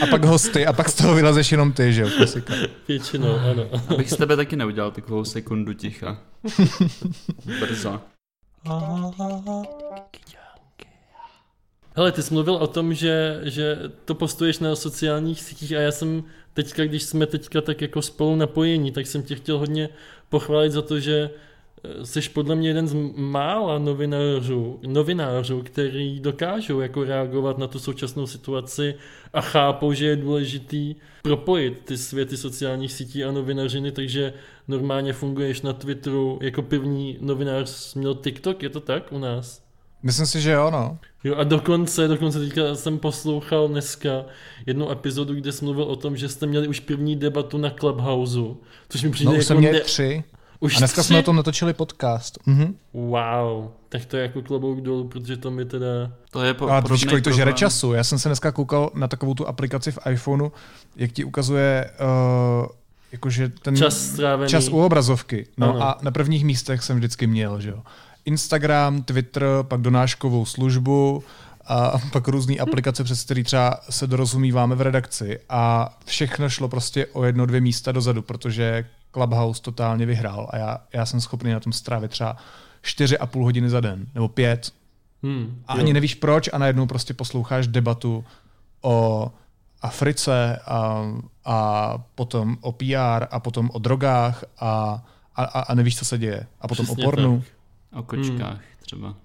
[0.03, 2.09] A pak hosty a pak z toho vylezeš jenom ty, že jo.
[2.17, 2.55] Klasika.
[2.89, 3.65] Většinou, ano.
[3.89, 6.19] Abych z tebe taky neudělal takovou sekundu ticha.
[7.61, 8.01] Brzo.
[11.99, 15.93] Hele, ty jsi mluvil o tom, že, že to postuješ na sociálních sítích a já
[15.93, 19.89] jsem teďka, když jsme teďka tak jako spolu napojení, tak jsem tě chtěl hodně
[20.29, 21.31] pochválit za to, že
[21.85, 27.79] eh, jsi podle mě jeden z mála novinářů, novinářů, který dokážou jako reagovat na tu
[27.79, 28.95] současnou situaci
[29.33, 34.33] a chápou, že je důležitý propojit ty světy sociálních sítí a novinařiny, takže
[34.69, 39.68] normálně funguješ na Twitteru jako první novinář měl TikTok, je to tak u nás?
[40.03, 40.99] Myslím si, že jo, no.
[41.25, 44.11] Jo a dokonce, dokonce teďka jsem poslouchal dneska
[44.67, 48.39] jednu epizodu, kde jsi mluvil o tom, že jste měli už první debatu na Clubhouse,
[48.89, 49.81] což mi přijde No už jako jsem měl ne...
[49.81, 50.25] tři.
[50.61, 51.09] Už A dneska tři?
[51.09, 52.39] jsme o tom natočili podcast.
[52.47, 52.75] Mhm.
[52.95, 55.87] Wow, tak to je jako klobouk dolů, protože to mi teda...
[56.31, 57.93] To je po, A to víš, kolik to žere času.
[57.93, 60.49] Já jsem se dneska koukal na takovou tu aplikaci v iPhoneu,
[60.97, 61.91] jak ti ukazuje
[62.61, 62.67] uh,
[63.13, 64.51] jakože ten Čas strávený.
[64.51, 65.47] čas u obrazovky.
[65.57, 65.83] No Ano.
[65.83, 67.83] a na prvních místech jsem vždycky měl, že jo.
[68.29, 71.25] Instagram, Twitter, pak donáškovou službu
[71.67, 77.07] a pak různé aplikace, přes které třeba se dorozumíváme v redakci a všechno šlo prostě
[77.07, 81.61] o jedno, dvě místa dozadu, protože Clubhouse totálně vyhrál a já, já jsem schopný na
[81.61, 82.37] tom strávit třeba
[82.83, 84.73] čtyři a půl hodiny za den, nebo pět.
[85.23, 85.81] Hmm, A jo.
[85.81, 88.25] ani nevíš proč a najednou prostě posloucháš debatu
[88.83, 89.31] o
[89.83, 91.05] Africe a,
[91.45, 95.03] a potom o PR a potom o drogách a,
[95.37, 96.47] a, a nevíš, co se děje.
[96.61, 97.43] A potom Přesně o pornu.
[97.93, 99.17] O kočkách třeba.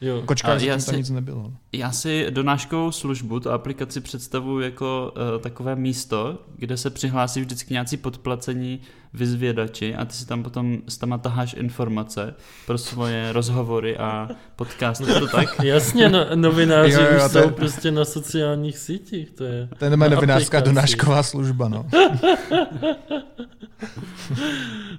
[0.00, 0.18] Jo.
[0.18, 1.52] O kočkách A já zatím tam nic nebylo.
[1.72, 7.72] Já si donáškovou službu, tu aplikaci představuji jako uh, takové místo, kde se přihlásí vždycky
[7.74, 8.80] nějací podplacení
[9.14, 12.34] vyzvědači a ty si tam potom s tama taháš informace
[12.66, 15.04] pro svoje rozhovory a podcasty.
[15.12, 15.60] Je to tak?
[15.64, 19.68] Jasně, no, novináři Jo, jo, už to je- jsou prostě na sociálních sítích, to je...
[19.78, 20.64] To je novinářská aplikaci.
[20.74, 21.86] donášková služba, no.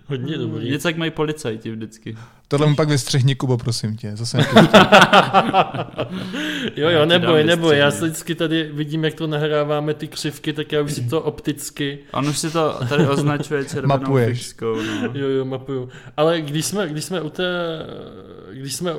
[0.06, 0.72] Hodně dobrý.
[0.72, 2.18] Něco jak mají policajti vždycky.
[2.48, 4.16] Tohle mu pak vystřihni, Kubo, prosím tě.
[4.16, 4.38] Zase.
[6.76, 10.72] Jo, jo, neboj, neboj, já se vždycky tady vidím, jak to nahráváme ty křivky, tak
[10.72, 14.38] já už si to opticky, On už si to tady označuje červenou Mapuješ.
[14.38, 14.76] fixkou.
[14.76, 15.10] No.
[15.14, 15.90] jo, jo, mapuju.
[16.18, 17.50] Ale když jsme, když jsme u té,
[18.52, 18.94] když jsme,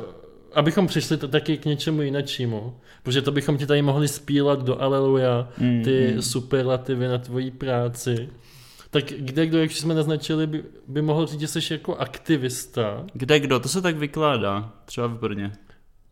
[0.54, 4.82] abychom přišli to taky k něčemu jinačímu, protože to bychom ti tady mohli spílat do
[4.82, 6.22] Aleluja, Mm, ty mm.
[6.22, 8.28] superlativy na tvoji práci.
[8.90, 13.04] Tak kde kdo, jak jsme naznačili, by, by mohl říct, že jsi jako aktivista.
[13.12, 13.60] Kde kdo?
[13.60, 14.72] To se tak vykládá.
[14.84, 15.52] Třeba v Brně.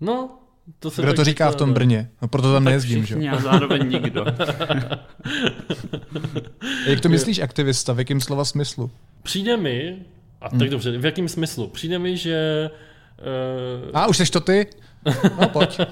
[0.01, 0.39] No,
[0.79, 1.73] to se Kdo tak to říká v tom.
[1.75, 2.09] Brně?
[2.23, 3.33] No proto tam Tak nejezdím, že jo.
[3.33, 4.25] a zároveň nikdo.
[6.87, 7.93] Jak to myslíš aktivista?
[7.93, 8.91] V jakém slova smyslu?
[9.23, 9.97] Přijde mi,
[10.41, 10.71] a tak Hmm.
[10.71, 11.67] dobře, v jakém smyslu?
[11.69, 12.71] Přijde mi, že
[13.83, 14.67] uh, A už seš to ty?
[15.41, 15.81] No pojď.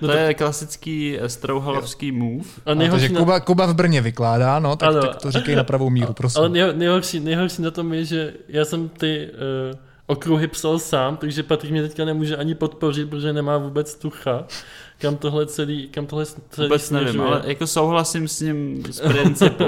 [0.00, 2.44] To je klasický eh, strouhalovský move.
[2.44, 5.00] a A takže nejhorší, na, Kuba, Kuba v Brně vykládá, no, tak, Ano.
[5.00, 6.38] tak to říkej na pravou míru, prosím.
[6.40, 9.28] ale nej, nejhorší, nejhorší na tom je, že já jsem ty
[9.72, 14.46] uh, okruhy psal sám, takže Patrik mě teďka nemůže ani podpořit, protože nemá vůbec tucha,
[14.98, 17.28] kam tohle celý, kam tohle celý Vůbec nevím, směřuje.
[17.28, 19.64] ale jako souhlasím s ním z principu.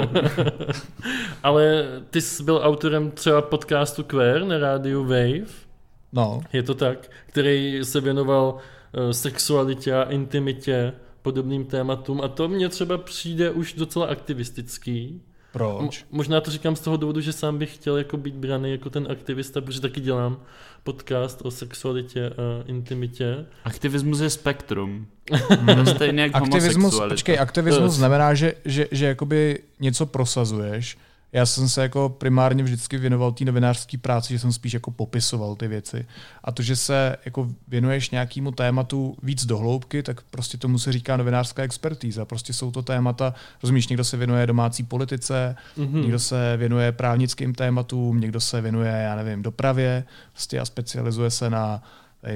[1.43, 5.65] ale ty jsi byl autorem třeba podcastu Queer na rádiu Wave,
[6.13, 8.57] No, je to tak, který se věnoval
[8.93, 15.21] eh, sexualitě a intimitě, podobným tématům a to mně třeba přijde už docela aktivistický.
[15.55, 16.05] Proč?
[16.11, 19.07] možná to říkám z toho důvodu, že sám bych chtěl jako být braný jako ten
[19.11, 20.37] aktivista, protože taky dělám
[20.83, 23.45] podcast o sexualitě a intimitě.
[23.65, 25.07] Aktivismus je spektrum.
[25.65, 30.97] To je stejně jak Aktivismus, počkej, aktivismus To- znamená, že, že, že jakoby něco prosazuješ.
[31.35, 35.55] Já jsem se jako primárně vždycky věnoval té novinářské práci, že jsem spíš jako popisoval
[35.55, 36.05] ty věci.
[36.43, 41.17] A to, že se jako věnuješ nějakému tématu víc dohloubky, tak prostě tomu se říká
[41.17, 42.25] novinářská expertíza.
[42.25, 46.01] Prostě jsou to témata, rozumíš, někdo se věnuje domácí politice, mm-hmm.
[46.01, 51.49] někdo se věnuje právnickým tématům, někdo se věnuje, já nevím, dopravě, prostě a specializuje se
[51.49, 51.83] na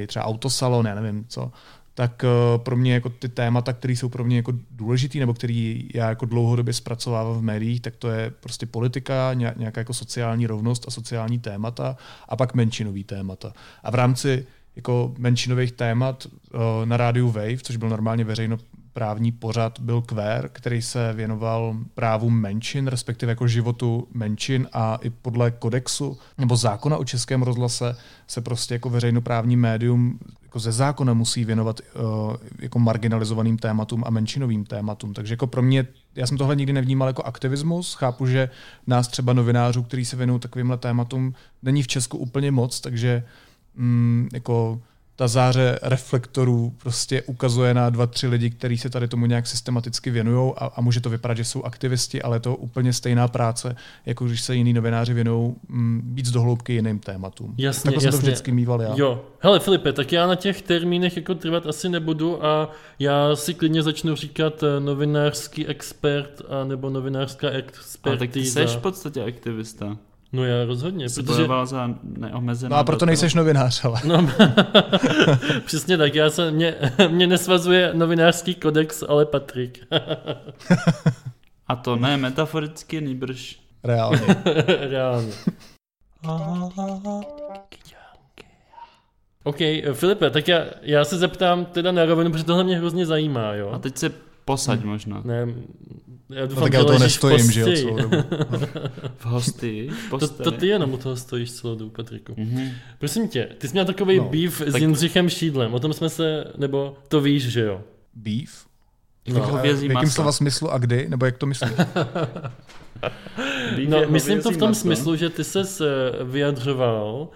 [0.07, 1.51] třeba autosalon, já nevím co
[1.93, 5.89] tak eh, pro mě jako ty témata, které jsou pro mě jako důležitý, nebo který
[5.93, 10.85] já jako dlouhodobě zpracovávám v médiích, tak to je prostě politika, nějaká jako sociální rovnost
[10.87, 11.97] a sociální témata
[12.29, 13.53] a pak menšinový témata.
[13.83, 18.57] A v rámci jako menšinových témat eh, na rádiu Wave, což byl normálně veřejno
[18.93, 25.09] právní pořad, byl Quer, který se věnoval právu menšin, respektive jako životu menšin a i
[25.09, 27.95] podle kodexu nebo zákona o českém rozhlase
[28.27, 34.09] se prostě jako veřejnoprávní médium jako ze zákona musí věnovat uh, jako marginalizovaným tématům a
[34.09, 35.13] menšinovým tématům.
[35.13, 38.49] Takže jako pro mě, já jsem tohle nikdy nevnímal jako aktivismus, chápu, že
[38.87, 43.23] nás třeba novinářů, kteří se věnují takovýmhle tématům, není v Česku úplně moc, takže
[43.75, 44.81] mm, jako
[45.19, 50.11] ta záře reflektorů prostě ukazuje na dva, tři lidi, kteří se tady tomu nějak systematicky
[50.11, 53.75] věnují a, a může to vypadat, že jsou aktivisti, ale je to úplně stejná práce,
[54.05, 57.55] jako když se jiní novináři věnují mm, víc dohloubky jiným tématům.
[57.57, 58.11] Jasně, tak jasně.
[58.11, 58.93] jsem to vždycky mýval já.
[58.95, 59.21] Jo.
[59.39, 63.83] Hele Filipe, tak já na těch termínech jako trvat asi nebudu a já si klidně
[63.83, 67.99] začnu říkat eh, novinářský expert a nebo novinářská expertíza.
[68.03, 69.97] Ale tak ty jsi v podstatě aktivista.
[70.31, 71.47] No já rozhodně, Jsi protože...
[71.63, 74.01] za neomezenou No a proto nejseš novinář, ale.
[74.05, 74.29] No,
[75.65, 76.75] přesně tak, já se, mě,
[77.07, 79.87] mě nesvazuje novinářský kodex, ale Patrik.
[81.67, 83.59] a to ne metaforicky, nýbrž.
[83.83, 84.35] Reálně.
[84.89, 85.33] Reálně.
[89.43, 89.57] OK,
[89.93, 93.69] Filipe, tak já, já se zeptám teda na rovinu, protože tohle mě hrozně zajímá, jo?
[93.69, 94.09] A teď se
[94.45, 94.89] posaď hmm.
[94.89, 95.21] možná.
[95.25, 95.47] Ne,
[96.29, 98.15] já doufám, no, tak já to nestojím, že jo, celou dobu.
[99.17, 99.89] v hosti?
[100.19, 102.33] To, to ty jenom u toho stojíš celou dobu, Patriku.
[102.33, 102.71] Mm-hmm.
[102.99, 104.69] Prosím tě, ty jsi měl takový no, beef tak...
[104.69, 107.81] s Jindřichem Šídlem, o tom jsme se, nebo to víš, že jo?
[108.13, 108.69] Beef?
[109.27, 110.11] No, v jakém masa.
[110.11, 111.71] slova smyslu a kdy, nebo jak to myslíš?
[113.87, 114.81] no, myslím to v tom maso.
[114.81, 117.29] smyslu, že ty se eh, vyjadřoval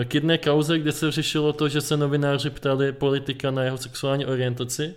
[0.00, 3.78] eh, k jedné kauze, kde se řešilo to, že se novináři ptali politika na jeho
[3.78, 4.94] sexuální orientaci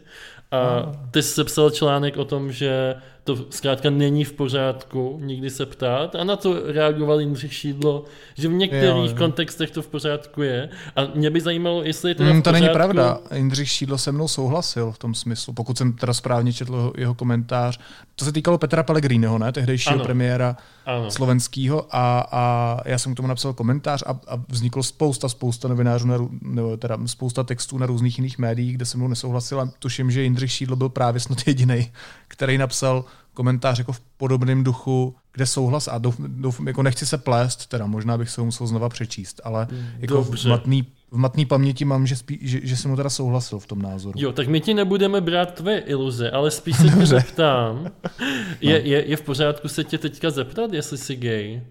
[0.51, 5.65] a ty jsi sepsal článek o tom, že to zkrátka není v pořádku nikdy se
[5.65, 8.05] ptát a na to reagoval Jindřich Šídlo,
[8.37, 12.15] že v některých jo, kontextech to v pořádku je a mě by zajímalo, jestli je
[12.15, 13.19] to mm, To není pravda.
[13.35, 17.79] Jindřich Šídlo se mnou souhlasil v tom smyslu, pokud jsem teda správně četl jeho komentář.
[18.15, 19.51] To se týkalo Petra Pellegriniho, ne?
[19.51, 20.03] tehdejšího ano.
[20.03, 21.11] premiéra ano.
[21.11, 26.07] slovenského a, a já jsem k tomu napsal komentář a, a vzniklo spousta, spousta novinářů,
[26.07, 30.11] na, nebo teda spousta textů na různých jiných médiích, kde se mnou nesouhlasil a tuším,
[30.11, 31.91] že Jindřich Šídlo byl právě snad jediný,
[32.27, 37.17] který napsal komentář jako v podobném duchu, kde souhlas a douf, douf, jako nechci se
[37.17, 39.67] plést, teda možná bych se ho musel znova přečíst, ale
[39.99, 43.59] jako v matný, v matný paměti mám, že, spí, že, že jsem mu teda souhlasil
[43.59, 44.19] v tom názoru.
[44.19, 47.91] Jo, tak my ti nebudeme brát tvoje iluze, ale spíš se tě zeptám.
[48.61, 48.85] Je, no.
[48.85, 51.61] je, je v pořádku se tě teďka zeptat, jestli jsi gay?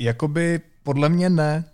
[0.00, 1.64] Jakoby podle mě ne.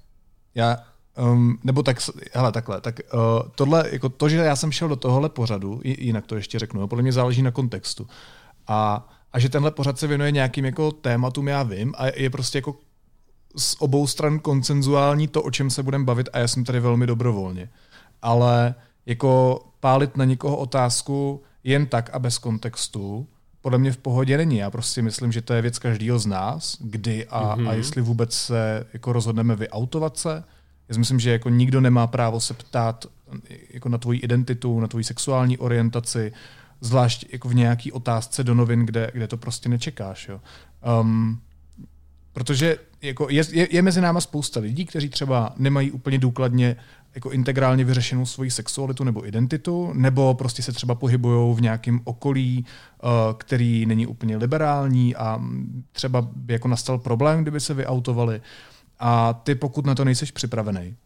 [0.54, 0.76] Já,
[1.18, 1.96] Um, nebo tak,
[2.32, 3.20] hele, takhle, tak uh,
[3.54, 7.02] tohle, jako to, že já jsem šel do tohohle pořadu, jinak to ještě řeknu, podle
[7.02, 8.06] mě záleží na kontextu.
[8.66, 12.58] A a že tenhle pořad se věnuje nějakým jako tématům, já vím, a je prostě
[12.58, 12.76] jako
[13.56, 17.06] z obou stran koncenzuální to, o čem se budeme bavit a já jsem tady velmi
[17.06, 17.70] dobrovolně.
[18.22, 18.74] Ale
[19.06, 23.26] jako pálit na někoho otázku jen tak a bez kontextu,
[23.62, 24.56] podle mě v pohodě není.
[24.56, 27.68] Já prostě myslím, že to je věc každého z nás, kdy a, mm-hmm.
[27.68, 30.44] a jestli vůbec se jako rozhodneme vyautovat se.
[30.88, 33.06] Já si myslím, že jako nikdo nemá právo se ptát
[33.70, 36.32] jako na tvoji identitu, na tvoji sexuální orientaci,
[36.80, 40.28] zvlášť jako v nějaký otázce do novin, kde, kde to prostě nečekáš.
[40.28, 40.40] Jo.
[41.00, 41.40] Um,
[42.32, 46.76] protože jako je, je, je mezi náma spousta lidí, kteří třeba nemají úplně důkladně
[47.14, 52.64] jako integrálně vyřešenou svoji sexualitu nebo identitu, nebo prostě se třeba pohybují v nějakém okolí,
[53.02, 55.42] uh, který není úplně liberální a
[55.92, 58.40] třeba by jako nastal problém, kdyby se vyautovali.
[58.98, 60.96] A ty, pokud na to nejseš připravený,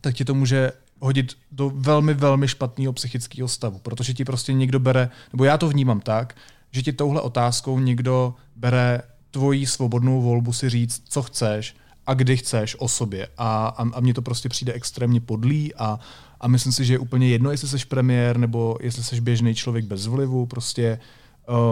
[0.00, 4.80] tak ti to může hodit do velmi, velmi špatného psychického stavu, protože ti prostě někdo
[4.80, 6.36] bere, nebo já to vnímám tak,
[6.70, 12.36] že ti touhle otázkou někdo bere tvoji svobodnou volbu si říct, co chceš a kdy
[12.36, 13.28] chceš o sobě.
[13.38, 15.98] A, a, a mně to prostě přijde extrémně podlý a,
[16.40, 19.84] a myslím si, že je úplně jedno, jestli jsi premiér nebo jestli jsi běžný člověk
[19.84, 20.46] bez vlivu.
[20.46, 20.98] Prostě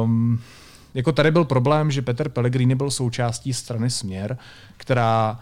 [0.03, 0.41] um,
[0.95, 4.39] jako tady byl problém, že Peter Pellegrini byl součástí strany Směr,
[4.77, 5.41] která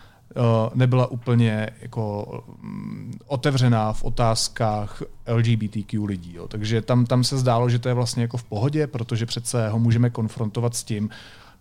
[0.75, 2.27] nebyla úplně jako
[2.63, 6.35] mm, otevřená v otázkách LGBTQ lidí.
[6.35, 6.49] Jo.
[6.49, 9.79] Takže tam, tam se zdálo, že to je vlastně jako v pohodě, protože přece ho
[9.79, 11.11] můžeme konfrontovat s tím,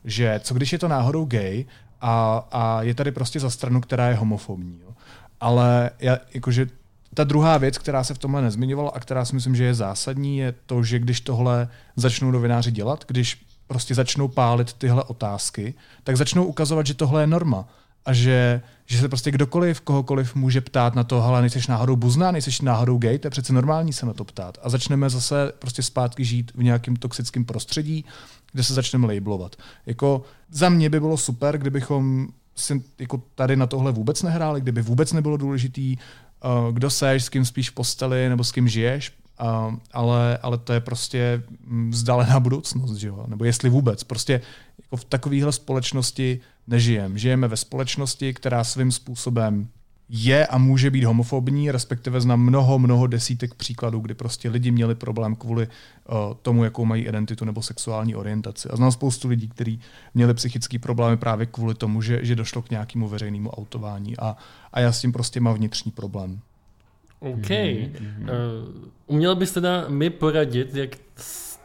[0.05, 1.65] že co když je to náhodou gay
[2.01, 4.79] a, a je tady prostě za stranu, která je homofobní.
[4.83, 4.93] Jo.
[5.41, 6.67] Ale já, jakože
[7.13, 10.37] ta druhá věc, která se v tomhle nezmiňovala a která si myslím, že je zásadní,
[10.37, 16.17] je to, že když tohle začnou novináři dělat, když prostě začnou pálit tyhle otázky, tak
[16.17, 17.67] začnou ukazovat, že tohle je norma
[18.07, 22.31] a že, že se prostě kdokoliv, kohokoliv může ptát na to, hele, nejseš náhodou buzná,
[22.31, 24.57] nejseš náhodou gay, to je přece normální se na to ptát.
[24.61, 28.05] A začneme zase prostě zpátky žít v nějakém toxickém prostředí,
[28.51, 29.55] kde se začneme labelovat.
[29.85, 34.81] Jako za mě by bylo super, kdybychom si jako tady na tohle vůbec nehráli, kdyby
[34.81, 39.13] vůbec nebylo důležitý, uh, kdo seš, s kým spíš v posteli nebo s kým žiješ,
[39.41, 43.25] uh, ale, ale to je prostě mm, vzdálená budoucnost, že jo?
[43.27, 44.03] nebo jestli vůbec.
[44.03, 44.41] Prostě
[44.87, 47.19] jako v takovéhle společnosti nežijeme.
[47.19, 49.67] Žijeme ve společnosti, která svým způsobem
[50.09, 54.95] je a může být homofobní, respektive znám mnoho, mnoho desítek příkladů, kdy prostě lidi měli
[54.95, 58.69] problém kvůli uh, tomu, jakou mají identitu nebo sexuální orientaci.
[58.69, 59.79] A znám spoustu lidí, kteří
[60.13, 64.17] měli psychické problémy právě kvůli tomu, že, že došlo k nějakému veřejnému autování.
[64.17, 64.37] A,
[64.73, 66.39] a já s tím prostě mám vnitřní problém.
[67.19, 67.37] OK.
[67.37, 68.21] Mm-hmm.
[68.21, 70.89] Uh, uměl bys teda mi poradit, jak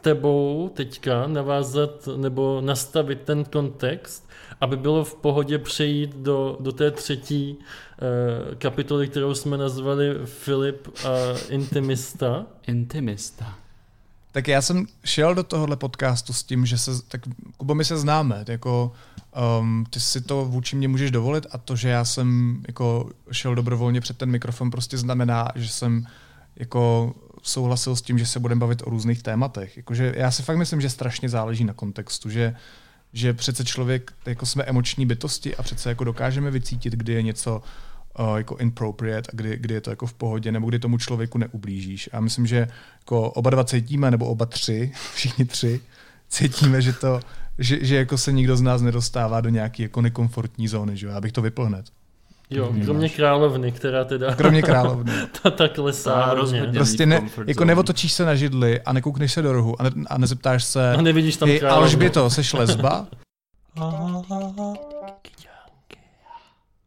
[0.02, 4.28] tebou teďka navázat nebo nastavit ten kontext,
[4.60, 10.88] aby bylo v pohodě přejít do, do té třetí uh, kapitoly, kterou jsme nazvali Filip
[11.04, 12.46] a Intimista.
[12.66, 13.54] Intimista.
[14.32, 17.20] Tak já jsem šel do tohohle podcastu s tím, že se, tak
[17.56, 18.92] Kubo, my se známe, jako
[19.60, 23.54] um, ty si to vůči mě můžeš dovolit a to, že já jsem jako šel
[23.54, 26.06] dobrovolně před ten mikrofon prostě znamená, že jsem
[26.56, 29.76] jako souhlasil s tím, že se budeme bavit o různých tématech.
[29.76, 32.54] Jakože já si fakt myslím, že strašně záleží na kontextu, že
[33.12, 37.62] že přece člověk, jako jsme emoční bytosti a přece jako dokážeme vycítit, kdy je něco
[38.18, 41.38] uh, jako inappropriate a kdy, kdy je to jako v pohodě, nebo kdy tomu člověku
[41.38, 42.08] neublížíš.
[42.12, 42.68] A myslím, že
[42.98, 45.80] jako oba dva cítíme, nebo oba tři, všichni tři,
[46.28, 47.20] cítíme, že to,
[47.58, 51.20] že, že jako se nikdo z nás nedostává do nějaké jako nekomfortní zóny, že já
[51.20, 51.68] bych to vypl
[52.52, 54.34] Jo, kromě královny, která teda...
[54.34, 55.12] Kromě královny.
[55.42, 56.34] ta tak klesá.
[56.74, 60.18] Prostě ne, jako neotočíš se na židli a nekoukneš se do rohu a, ne, a
[60.18, 60.92] nezeptáš se...
[60.92, 61.82] A nevidíš tam královnu.
[61.82, 63.06] Alžběto, seš lesba?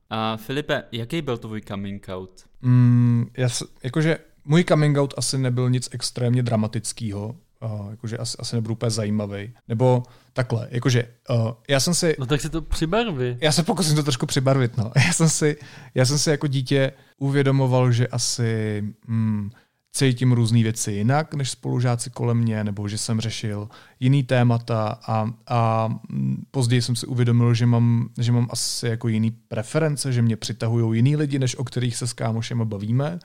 [0.09, 2.31] A Filipe, jaký byl tvůj coming out?
[2.61, 3.49] Mm, já,
[3.83, 7.35] jakože můj coming out asi nebyl nic extrémně dramatického
[7.65, 9.53] uh, jakože asi, asi nebudu úplně zajímavý.
[9.67, 10.03] Nebo
[10.33, 12.15] takhle, jakože uh, já jsem si...
[12.19, 13.37] No tak si to přibarvi.
[13.41, 14.91] Já se pokusím to trošku přibarvit, no.
[15.05, 15.57] Já jsem si,
[15.95, 19.51] já jsem si jako dítě uvědomoval, že asi mm,
[19.91, 25.29] cítím různé věci jinak než spolužáci kolem mě, nebo že jsem řešil jiný témata a,
[25.47, 30.21] a mm, později jsem si uvědomil, že mám, že mám asi jako jiný preference, že
[30.21, 33.19] mě přitahují jiný lidi, než o kterých se s kámošem bavíme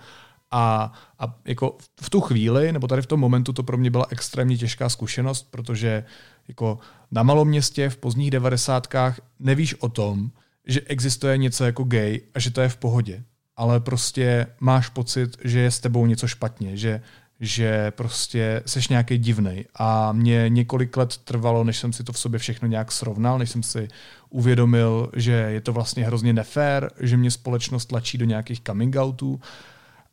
[0.51, 4.07] a, a jako v tu chvíli, nebo tady v tom momentu, to pro mě byla
[4.11, 6.05] extrémně těžká zkušenost, protože
[6.49, 6.79] jako
[7.11, 10.31] na malom městě v pozdních devadesátkách nevíš o tom,
[10.67, 13.23] že existuje něco jako gay a že to je v pohodě.
[13.57, 17.01] Ale prostě máš pocit, že je s tebou něco špatně, že,
[17.41, 19.65] že prostě seš nějaký divnej.
[19.75, 23.51] A mě několik let trvalo, než jsem si to v sobě všechno nějak srovnal, než
[23.51, 23.89] jsem si
[24.31, 29.41] uvědomil, že je to vlastně hrozně nefér, že mě společnost tlačí do nějakých coming outů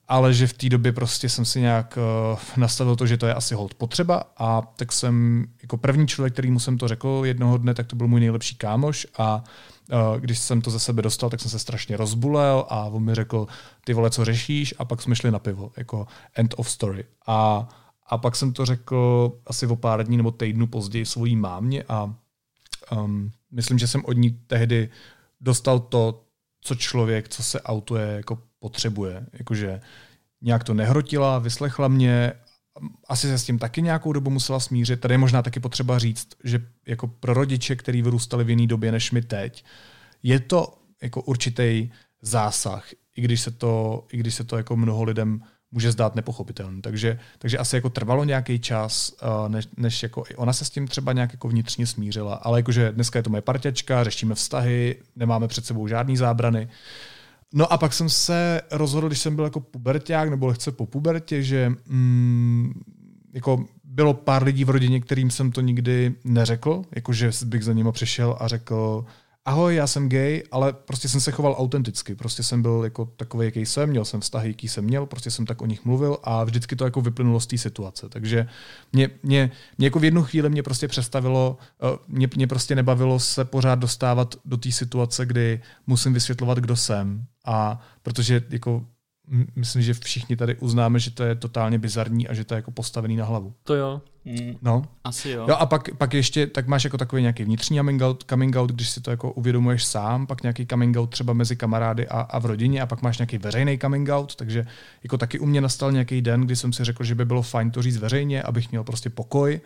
[0.07, 1.97] ale že v té době prostě jsem si nějak
[2.33, 6.33] uh, nastavil to, že to je asi hold potřeba a tak jsem jako první člověk,
[6.33, 9.43] kterýmu jsem to řekl jednoho dne, tak to byl můj nejlepší kámoš a
[9.91, 13.15] uh, když jsem to ze sebe dostal, tak jsem se strašně rozbulel a on mi
[13.15, 13.47] řekl,
[13.85, 14.73] ty vole, co řešíš?
[14.77, 17.05] A pak jsme šli na pivo, jako end of story.
[17.27, 17.67] A,
[18.07, 22.13] a pak jsem to řekl asi o pár dní nebo týdnu později svojí mámě a
[22.91, 24.89] um, myslím, že jsem od ní tehdy
[25.41, 26.23] dostal to,
[26.61, 29.25] co člověk, co se autuje, jako potřebuje.
[29.33, 29.81] Jakože
[30.41, 32.33] nějak to nehrotila, vyslechla mě,
[33.07, 34.99] asi se s tím taky nějakou dobu musela smířit.
[34.99, 38.91] Tady je možná taky potřeba říct, že jako pro rodiče, který vyrůstali v jiné době
[38.91, 39.65] než my teď,
[40.23, 41.89] je to jako určitý
[42.21, 45.41] zásah, i když se to, i když se to jako mnoho lidem
[45.71, 46.81] může zdát nepochopitelný.
[46.81, 50.69] Takže, takže asi jako trvalo nějaký čas, uh, než, než jako i ona se s
[50.69, 54.95] tím třeba nějak jako vnitřně smířila, ale jakože dneska je to moje parťačka, řešíme vztahy,
[55.15, 56.65] nemáme před sebou žádný zábrany.
[56.65, 56.71] Uh,
[57.53, 61.43] No a pak jsem se rozhodl, když jsem byl jako puberták nebo lehce po pubertě,
[61.43, 62.73] že mm,
[63.33, 67.91] jako bylo pár lidí v rodině, kterým jsem to nikdy neřekl, jakože bych za nima
[67.91, 69.05] přišel a řekl,
[69.47, 73.45] ahoj, já jsem gay, ale prostě jsem se choval autenticky, prostě jsem byl jako takový,
[73.45, 76.43] jaký jsem, měl jsem vztahy, jaký jsem měl, prostě jsem tak o nich mluvil a
[76.43, 78.09] vždycky to jako vyplynulo z té situace.
[78.09, 78.47] Takže
[78.93, 83.19] mě, mě, mě jako v jednu chvíli mě prostě přestavilo, eh, mě, mě prostě nebavilo
[83.19, 88.85] se pořád dostávat do té situace, kdy musím vysvětlovat, kdo jsem a protože jako
[89.55, 92.71] myslím, že všichni tady uznáme, že to je totálně bizarní a že to je jako
[92.71, 93.53] postavený na hlavu.
[93.63, 94.01] To jo.
[94.25, 94.85] Mm, No.
[95.03, 95.45] asi jo.
[95.49, 98.71] Jo a pak, pak ještě, tak máš jako takový nějaký vnitřní coming out, coming out,
[98.71, 102.39] když si to jako uvědomuješ sám, pak nějaký coming out třeba mezi kamarády a, a
[102.39, 104.65] v rodině a pak máš nějaký veřejný coming out, takže
[105.03, 107.71] jako taky u mě nastal nějaký den, kdy jsem si řekl, že by bylo fajn
[107.71, 109.61] to říct veřejně, abych měl prostě pokoj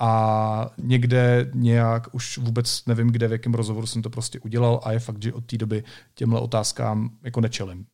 [0.00, 4.92] a někde nějak, už vůbec nevím kde, v jakém rozhovoru jsem to prostě udělal a
[4.92, 5.84] je fakt, že od té doby
[6.14, 7.86] těmhle otázkám jako nečelím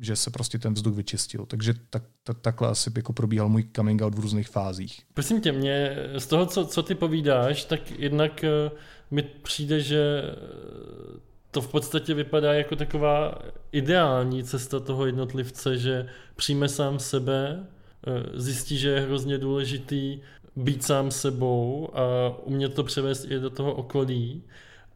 [0.00, 1.46] že se prostě ten vzduch vyčistil.
[1.46, 5.02] Takže tak, tak, takhle asi jako probíhal můj coming out v různých fázích.
[5.14, 8.70] Prosím tě, mě z toho, co, co ty povídáš, tak jednak eh,
[9.10, 13.38] mi přijde, že eh, to v podstatě vypadá jako taková
[13.72, 16.06] ideální cesta toho jednotlivce, že
[16.36, 17.66] přijme sám sebe,
[18.06, 20.20] eh, zjistí, že je hrozně důležitý
[20.60, 22.02] být sám sebou a
[22.44, 24.42] umět to převést i do toho okolí.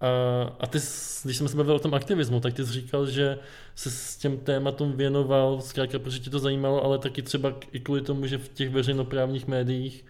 [0.01, 0.09] A,
[0.61, 0.79] a ty,
[1.25, 3.39] když jsme se bavili o tom aktivismu, tak ty jsi říkal, že
[3.75, 8.01] se s těm tématům věnoval, zkrátka, protože tě to zajímalo, ale taky třeba i kvůli
[8.03, 10.05] tomu, že v těch veřejnoprávních médiích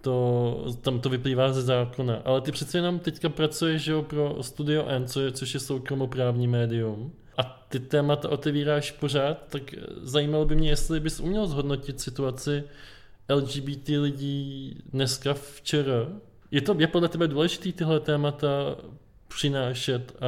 [0.00, 2.22] to, tam to vyplývá ze zákona.
[2.24, 5.60] Ale ty přece jenom teďka pracuješ že jo, pro Studio N, co je, což je
[5.60, 7.12] soukromoprávní médium.
[7.38, 9.62] A ty témata otevíráš pořád, tak
[10.02, 12.64] zajímalo by mě, jestli bys uměl zhodnotit situaci
[13.28, 16.06] LGBT lidí dneska včera.
[16.50, 18.76] Je to je podle tebe důležité tyhle témata
[19.28, 20.26] přinášet a,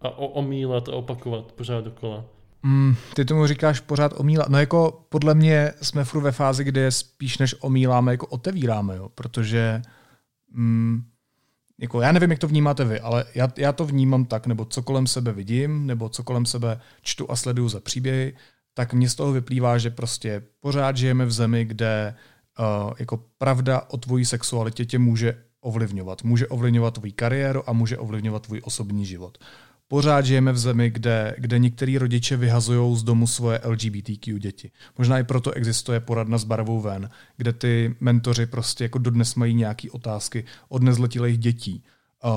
[0.00, 2.24] a omílat a opakovat pořád dokola?
[2.62, 4.48] Mm, ty tomu říkáš pořád omílat.
[4.48, 9.08] No jako podle mě jsme furt ve fázi, kde spíš než omíláme, jako otevíráme, jo,
[9.08, 9.82] protože
[10.52, 11.02] mm,
[11.78, 14.82] jako já nevím, jak to vnímáte vy, ale já, já to vnímám tak, nebo co
[14.82, 18.34] kolem sebe vidím, nebo co kolem sebe čtu a sleduju za příběhy,
[18.74, 22.14] tak mně z toho vyplývá, že prostě pořád žijeme v zemi, kde
[22.58, 26.24] uh, jako pravda o tvojí sexualitě tě může ovlivňovat.
[26.24, 29.38] Může ovlivňovat tvůj kariéru a může ovlivňovat tvůj osobní život.
[29.88, 34.70] Pořád žijeme v zemi, kde, kde některý rodiče vyhazují z domu svoje LGBTQ děti.
[34.98, 39.54] Možná i proto existuje poradna s barvou ven, kde ty mentoři prostě jako dodnes mají
[39.54, 41.84] nějaké otázky od nezletilých dětí.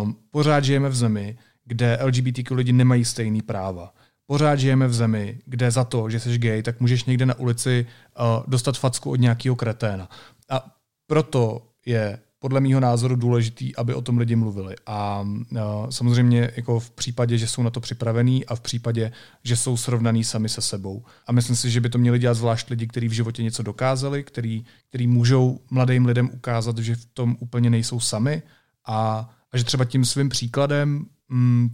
[0.02, 3.94] Um, pořád žijeme v zemi, kde LGBTQ lidi nemají stejný práva.
[4.30, 7.86] Pořád žijeme v zemi, kde za to, že jsi gay, tak můžeš někde na ulici
[8.20, 10.10] uh, dostat facku od nějakého kreténa.
[10.50, 10.76] A
[11.08, 14.76] proto je podle mého názoru důležitý, aby o tom lidi mluvili.
[14.86, 15.60] A uh,
[15.90, 19.12] samozřejmě jako v případě, že jsou na to připravení a v případě,
[19.44, 21.04] že jsou srovnaný sami se sebou.
[21.28, 24.24] A myslím si, že by to měli dělat zvlášť lidi, kteří v životě něco dokázali,
[24.24, 28.42] který, který můžou mladým lidem ukázat, že v tom úplně nejsou sami
[28.86, 31.06] a, a že třeba tím svým příkladem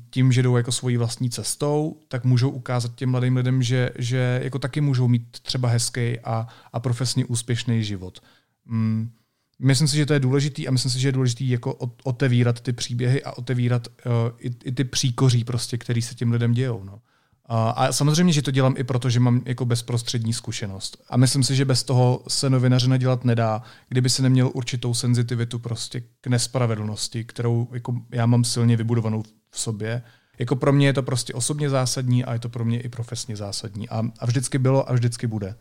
[0.10, 4.40] tím, že jdou jako svojí vlastní cestou, tak můžou ukázat těm mladým lidem, že, že
[4.44, 8.20] jako taky můžou mít třeba hezký a, a profesně úspěšný život.
[8.66, 9.12] Mm,
[9.60, 11.74] Myslím si, že to je důležitý a myslím si, že je důležitý jako
[12.04, 16.52] otevírat ty příběhy a otevírat uh, i, i ty příkoří, prostě, který se těm lidem
[16.52, 16.84] dějou.
[16.84, 17.00] No.
[17.46, 21.04] A, a samozřejmě, že to dělám i proto, že mám jako bezprostřední zkušenost.
[21.10, 25.60] A myslím si, že bez toho se novinařina dělat nedá, kdyby se neměl určitou senzitivitu
[25.60, 29.24] prostě k nespravedlnosti, kterou jako já mám silně vybudovanou
[29.54, 30.02] v sobě.
[30.40, 33.36] Jako pro mě je to prostě osobně zásadní a je to pro mě i profesně
[33.36, 33.90] zásadní.
[33.90, 35.56] A, a vždycky bylo a vždycky bude.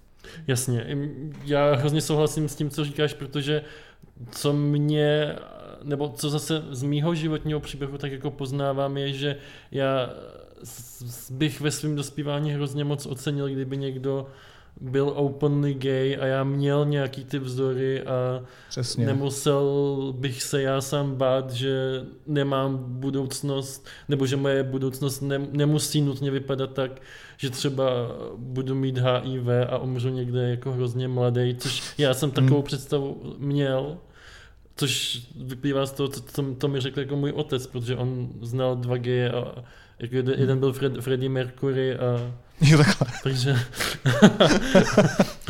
[0.47, 0.97] Jasně,
[1.45, 3.62] já hrozně souhlasím s tím, co říkáš, protože
[4.30, 5.36] co mě,
[5.82, 9.36] nebo co zase z mýho životního příběhu tak jako poznávám, je, že
[9.70, 10.11] já
[11.30, 14.26] bych ve svém dospívání hrozně moc ocenil, kdyby někdo
[14.83, 19.07] byl openly gay a já měl nějaký ty vzory a Přesně.
[19.07, 19.66] nemusel
[20.18, 26.30] bych se já sám bát, že nemám budoucnost, nebo že moje budoucnost ne, nemusí nutně
[26.30, 27.03] vypadat tak,
[27.37, 27.85] že třeba
[28.37, 32.64] budu mít HIV a umřu někde jako hrozně mladý, což já jsem takovou hmm.
[32.64, 33.97] představu měl,
[34.76, 38.76] což vyplývá z toho, co to, to mi řekl jako můj otec, protože on znal
[38.76, 39.64] dva geje a
[39.99, 43.07] jako jeden, jeden byl Fred, Freddie Mercury a Jo, takhle.
[43.22, 43.59] takže...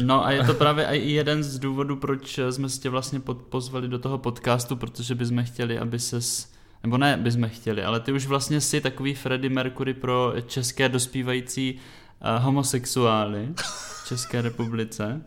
[0.02, 3.98] no a je to právě i jeden z důvodů, proč jsme tě vlastně pozvali do
[3.98, 8.60] toho podcastu, protože bychom chtěli, aby ses nebo ne bychom chtěli, ale ty už vlastně
[8.60, 15.22] si takový Freddie Mercury pro české dospívající uh, homosexuály v České republice.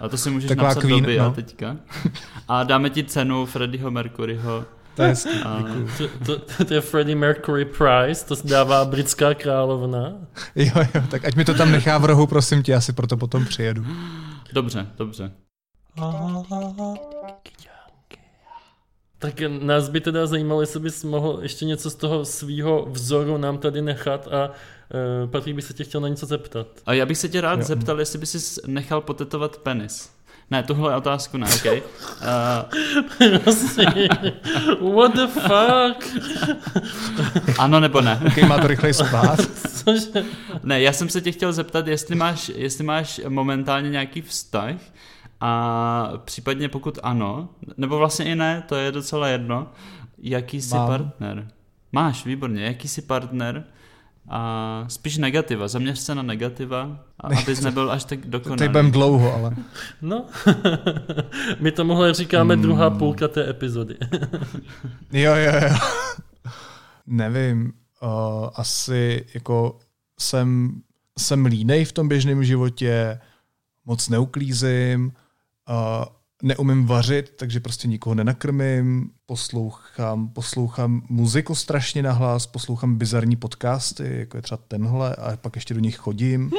[0.00, 1.30] A to si můžeš Taková napsat queen, do no.
[1.30, 1.76] teďka.
[2.48, 4.64] A dáme ti cenu Freddieho Mercuryho
[5.00, 5.64] to je hezký, a...
[6.26, 10.12] to, to, to je Freddie Mercury Prize, to dává britská královna.
[10.54, 13.16] Jo, jo, tak ať mi to tam nechá v rohu, prosím tě, já si proto
[13.16, 13.84] potom přijedu.
[14.52, 15.32] Dobře, dobře.
[19.18, 23.58] Tak nás by teda zajímalo, jestli bys mohl ještě něco z toho svého vzoru nám
[23.58, 26.66] tady nechat a uh, Patrik by se tě chtěl na něco zeptat.
[26.86, 27.64] A já bych se tě rád jo.
[27.64, 30.10] zeptal, jestli bys si nechal potetovat penis.
[30.50, 31.64] Ne, tuhle otázku ne, OK.
[31.64, 33.86] Uh, Prosím.
[34.94, 36.20] What the fuck?
[37.58, 38.20] ano nebo ne?
[38.26, 39.40] OK, má to rychleji spát.
[40.62, 44.74] Ne, já jsem se tě chtěl zeptat, jestli máš, jestli máš momentálně nějaký vztah
[45.40, 49.66] a případně pokud ano, nebo vlastně i ne, to je docela jedno,
[50.18, 50.86] jaký jsi Mám.
[50.86, 51.48] partner?
[51.92, 53.64] Máš, výborně, jaký jsi partner
[54.30, 58.68] a spíš negativa, zaměř se na negativa, a abys nebyl až tak dokonalý.
[58.68, 59.56] budem dlouho, ale...
[60.02, 60.24] No,
[61.60, 62.62] my tomuhle říkáme Hmm.
[62.62, 63.96] druhá půlka té epizody.
[65.12, 65.76] Jo, jo, jo.
[67.06, 67.72] Nevím,
[68.02, 69.78] uh, asi jako
[70.20, 70.80] jsem,
[71.18, 73.20] jsem línej v tom běžném životě,
[73.84, 75.12] moc neuklízím,
[75.68, 76.04] uh,
[76.42, 84.36] neumím vařit, takže prostě nikoho nenakrmím, poslouchám, poslouchám muziku strašně nahlas, poslouchám bizarní podcasty, jako
[84.36, 86.50] je třeba tenhle, a pak ještě do nich chodím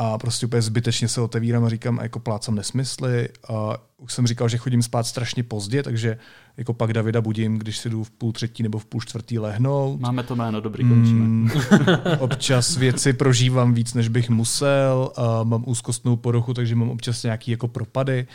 [0.00, 3.28] a prostě úplně zbytečně se otevírám a říkám, a jako plácám nesmysly.
[3.48, 6.18] A už jsem říkal, že chodím spát strašně pozdě, takže
[6.56, 10.00] jako pak Davida budím, když si jdu v půl třetí nebo v půl čtvrtý lehnout.
[10.00, 11.24] Máme to jméno, dobrý, končíme.
[11.24, 11.50] Mm,
[12.18, 15.12] občas věci prožívám víc, než bych musel.
[15.16, 18.26] A mám úzkostnou poruchu, takže mám občas nějaký jako propady.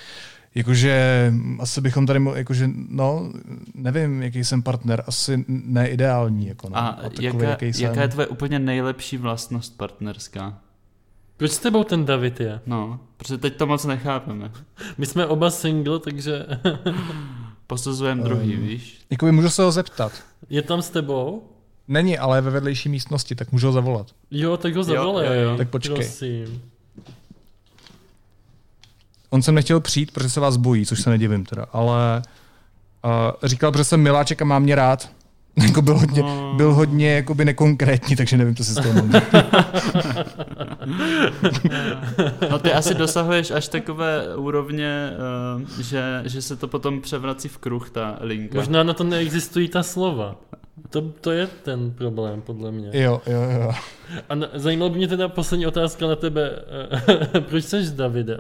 [0.56, 3.32] Jakože asi bychom tady, jakože, no,
[3.76, 6.48] nevím, jaký jsem partner, asi ne ideální.
[6.48, 7.86] Jako, no, A takový, jaká, jaký jsem.
[7.86, 10.60] jaká je tvoje úplně nejlepší vlastnost partnerská?
[11.38, 12.60] Proč s tebou ten David je?
[12.66, 14.52] No, protože teď to moc nechápeme.
[14.98, 16.46] My jsme oba single, takže
[17.68, 18.62] Posuzujeme druhý, Um.
[18.62, 18.98] víš?
[19.10, 20.12] Jakoby můžu se ho zeptat.
[20.50, 21.44] je tam s tebou?
[21.88, 24.08] Není, ale je ve vedlejší místnosti, tak můžu ho zavolat.
[24.32, 25.28] Jo, tak ho zavolej.
[25.28, 25.58] jo, jo.
[25.58, 25.96] Tak počkej.
[25.96, 26.62] Prosím.
[29.34, 32.22] On sem nechtěl přijít, protože se vás bojí, což se nedivím teda, ale
[33.06, 33.12] uh,
[33.44, 35.10] říkal, že jsem miláček a má mě rád.
[35.64, 36.54] Jako byl hodně, No.
[36.58, 39.12] byl hodně jakoby nekonkrétní, takže nevím, co si z toho mám.
[42.50, 45.10] No ty asi dosahuješ až takové úrovně,
[45.80, 48.58] eh, že, že se to potom převrací v kruh, ta linka.
[48.58, 50.36] Možná na to neexistují ta slova.
[50.90, 52.90] To, to je ten problém, podle mě.
[52.94, 53.72] Jo, jo, jo.
[54.30, 56.52] A na, zajímalo by mě teda poslední otázka na tebe.
[57.50, 58.40] Proč jsi s Davidem?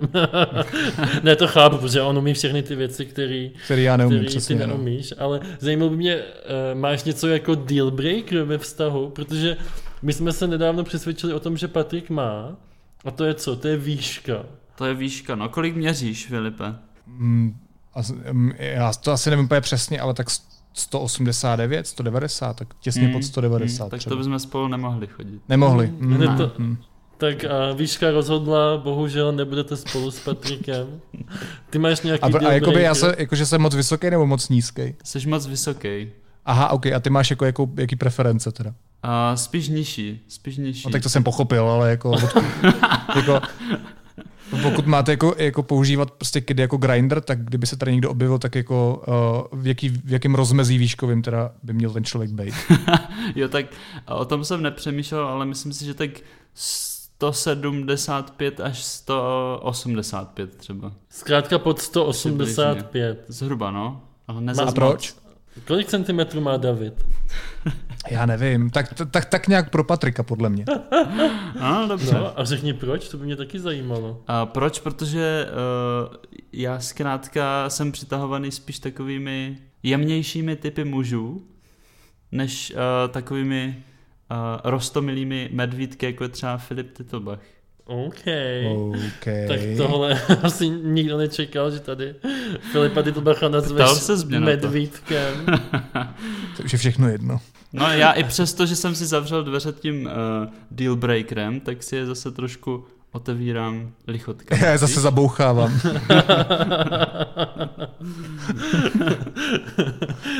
[1.23, 4.37] ne, to chápu, protože on umí všechny ty věci, které Který já neumím který ty
[4.37, 4.55] přesně.
[4.55, 4.67] No.
[4.67, 9.57] neumíš, ale zajímalo by mě, eh, máš něco jako deal breaker ve vztahu, protože
[10.01, 12.57] my jsme se nedávno přesvědčili o tom, že Patrik má,
[13.05, 13.55] a to je co?
[13.55, 14.45] To je výška.
[14.75, 15.35] To je výška.
[15.35, 16.63] No kolik měříš, Filipe?
[17.07, 17.57] Mm,
[18.31, 20.29] mm, já to asi nevím úplně přesně, ale tak
[20.73, 24.15] 189, 190, tak těsně Mm, pod 190 Tak třeba.
[24.15, 25.41] to bychom spolu nemohli chodit.
[25.49, 25.87] Nemohli.
[25.87, 26.77] Mm, Mm, ne, to- mm.
[27.17, 30.87] Tak a výška rozhodla, bohužel nebudete spolu s Patrikem.
[31.69, 34.49] Ty máš nějaký A, deal a jakoby já se, jakože jsem moc vysoký nebo moc
[34.49, 34.95] nízký?
[35.03, 36.09] Jsi moc vysoký.
[36.45, 38.73] Aha, ok, a ty máš jako, jako jaký preference teda?
[39.03, 40.83] A spíš nižší, spíš nižší.
[40.87, 42.15] No tak to jsem pochopil, ale jako,
[43.15, 43.41] jako
[44.61, 48.39] pokud máte jako, jako používat prostě kid jako grinder, tak kdyby se tady někdo objevil,
[48.39, 49.03] tak jako
[49.51, 52.53] uh, v, jaký, v jakém rozmezí výškovým teda by měl ten člověk být.
[53.35, 53.65] Jo, tak
[54.07, 56.09] o tom jsem nepřemýšlel, ale myslím si, že tak
[56.53, 60.91] 175 až 185 třeba.
[61.09, 63.25] Zkrátka pod 185.
[63.27, 64.01] Zhruba, no.
[64.27, 65.15] Ale A proč?
[65.67, 67.05] Kolik centimetrů má David?
[68.09, 68.69] Já nevím.
[68.69, 70.65] Tak, tak, tak nějak pro Patrika, podle mě.
[71.59, 72.13] No, dobře.
[72.13, 74.23] No, a řekni proč, to by mě taky zajímalo.
[74.27, 74.79] A proč?
[74.79, 75.47] Protože
[76.09, 76.15] uh,
[76.53, 81.47] já zkrátka jsem přitahovaný spíš takovými jemnějšími typy mužů,
[82.31, 83.83] než uh, takovými
[84.31, 87.39] uh, rostomilými medvídky, jako je třeba Filip Titlbach.
[87.85, 88.23] OK.
[88.69, 89.25] OK.
[89.47, 92.15] Tak tohle asi nikdo nečekal, že tady
[92.71, 93.89] Filipa Titlbacha Ptal nazveš
[94.29, 94.39] to.
[94.39, 95.45] medvídkem.
[96.57, 97.41] To už je všechno jedno.
[97.73, 100.11] No já i přesto, že jsem si zavřel dveře tím uh,
[100.71, 104.55] deal breakerem, tak si je zase trošku otevírám lichotka.
[104.57, 105.79] Já je zase zabouchávám.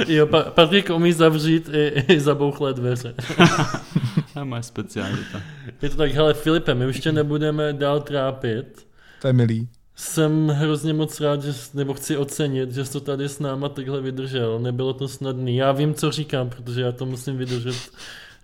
[0.07, 3.13] jo, pa- Patrik umí zavřít i, i zabouchlé dveře.
[4.33, 5.41] To je moje specialita.
[5.81, 8.87] Je to tak, hele Filipe, my už tě nebudeme dál trápit.
[9.21, 9.67] To je milý.
[9.95, 14.01] Jsem hrozně moc rád, že, nebo chci ocenit, že jsi to tady s náma takhle
[14.01, 14.59] vydržel.
[14.59, 15.55] Nebylo to snadný.
[15.55, 17.75] Já vím, co říkám, protože já to musím vydržet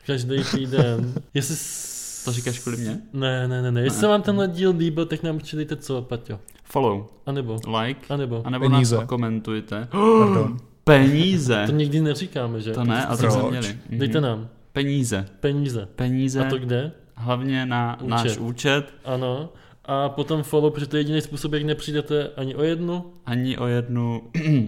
[0.06, 1.14] každý týden.
[1.34, 1.89] Jestli.
[2.26, 3.00] To říkáš kvůli mě?
[3.14, 3.82] Ne, ne, ne, ne.
[3.82, 6.40] Jestli se vám tenhle díl líbil, tak nám určitě dejte co, Paťo.
[6.64, 8.42] Follow, A nebo, like, a nebo.
[8.46, 8.96] anebo Peníze.
[8.96, 9.88] nás komentujte.
[9.92, 10.58] Pardon.
[10.84, 11.64] Peníze.
[11.66, 12.72] To nikdy neříkáme, že?
[12.74, 13.68] To ne, a to jsme měli.
[13.90, 14.00] Mhm.
[14.00, 15.26] Dejte nám Peníze.
[15.40, 15.88] peníze.
[15.96, 16.92] Peníze, A to kde?
[17.16, 18.08] hlavně na Účet.
[18.10, 19.50] náš účet, Ano.
[19.86, 23.68] A potom follow, protože to je jediný způsob, jak nepřijdete ani o jednu ani o
[23.68, 24.22] jednu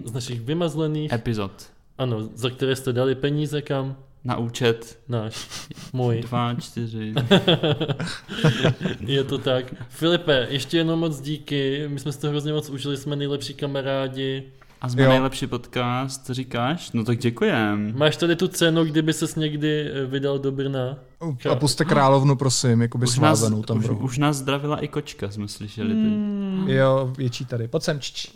[0.04, 1.12] z našich vymazlených.
[1.12, 1.52] epizod.
[1.98, 3.96] Ano, za které jste dali peníze kam?
[4.24, 5.48] Na účet Náš.
[5.92, 6.20] Můj.
[6.20, 7.14] dva, čtyři.
[9.00, 9.74] Je to tak.
[9.88, 11.84] Filipe, ještě jenom moc díky.
[11.88, 14.42] My jsme si to hrozně moc užili, jsme nejlepší kamarádi.
[14.80, 15.08] A jsme Jo.
[15.10, 16.90] nejlepší podcast, říkáš?
[16.92, 17.92] No tak děkujem.
[17.96, 20.96] Máš tady tu cenu, kdyby ses někdy eh, vydal do Brna.
[21.50, 25.48] A puste královnu, prosím, jako by svázanou tam už, už nás zdravila i kočka, jsme
[25.48, 25.88] slyšeli.
[25.88, 25.96] teď.
[25.98, 26.64] Hmm.
[26.68, 27.68] Jo, větší tady.
[27.68, 28.28] Pojď sem, č, č.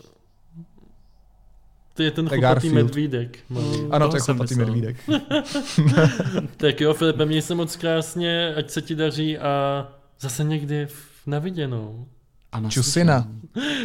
[1.96, 3.38] To je ten chlupatý medvídek.
[3.48, 3.86] malý.
[3.90, 4.66] Ano, to je myslel.
[4.66, 4.96] medvídek.
[6.56, 9.86] Tak jo, Filipe, měj se moc krásně, ať se ti daří a
[10.20, 12.06] zase někdy v- na viděnou.
[12.52, 13.28] A na Čusina.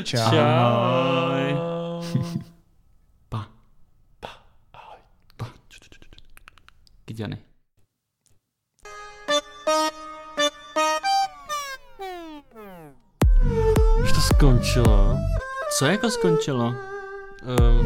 [0.04, 0.18] Čau.
[0.20, 1.56] Ahoj.
[3.30, 3.48] Pa.
[4.20, 4.30] Pa.
[4.74, 4.98] Ahoj.
[5.38, 5.48] Pa.
[7.06, 7.38] Kyďany.
[14.04, 15.18] Už to skončilo.
[15.78, 16.74] Co jako skončilo?
[17.60, 17.86] Um,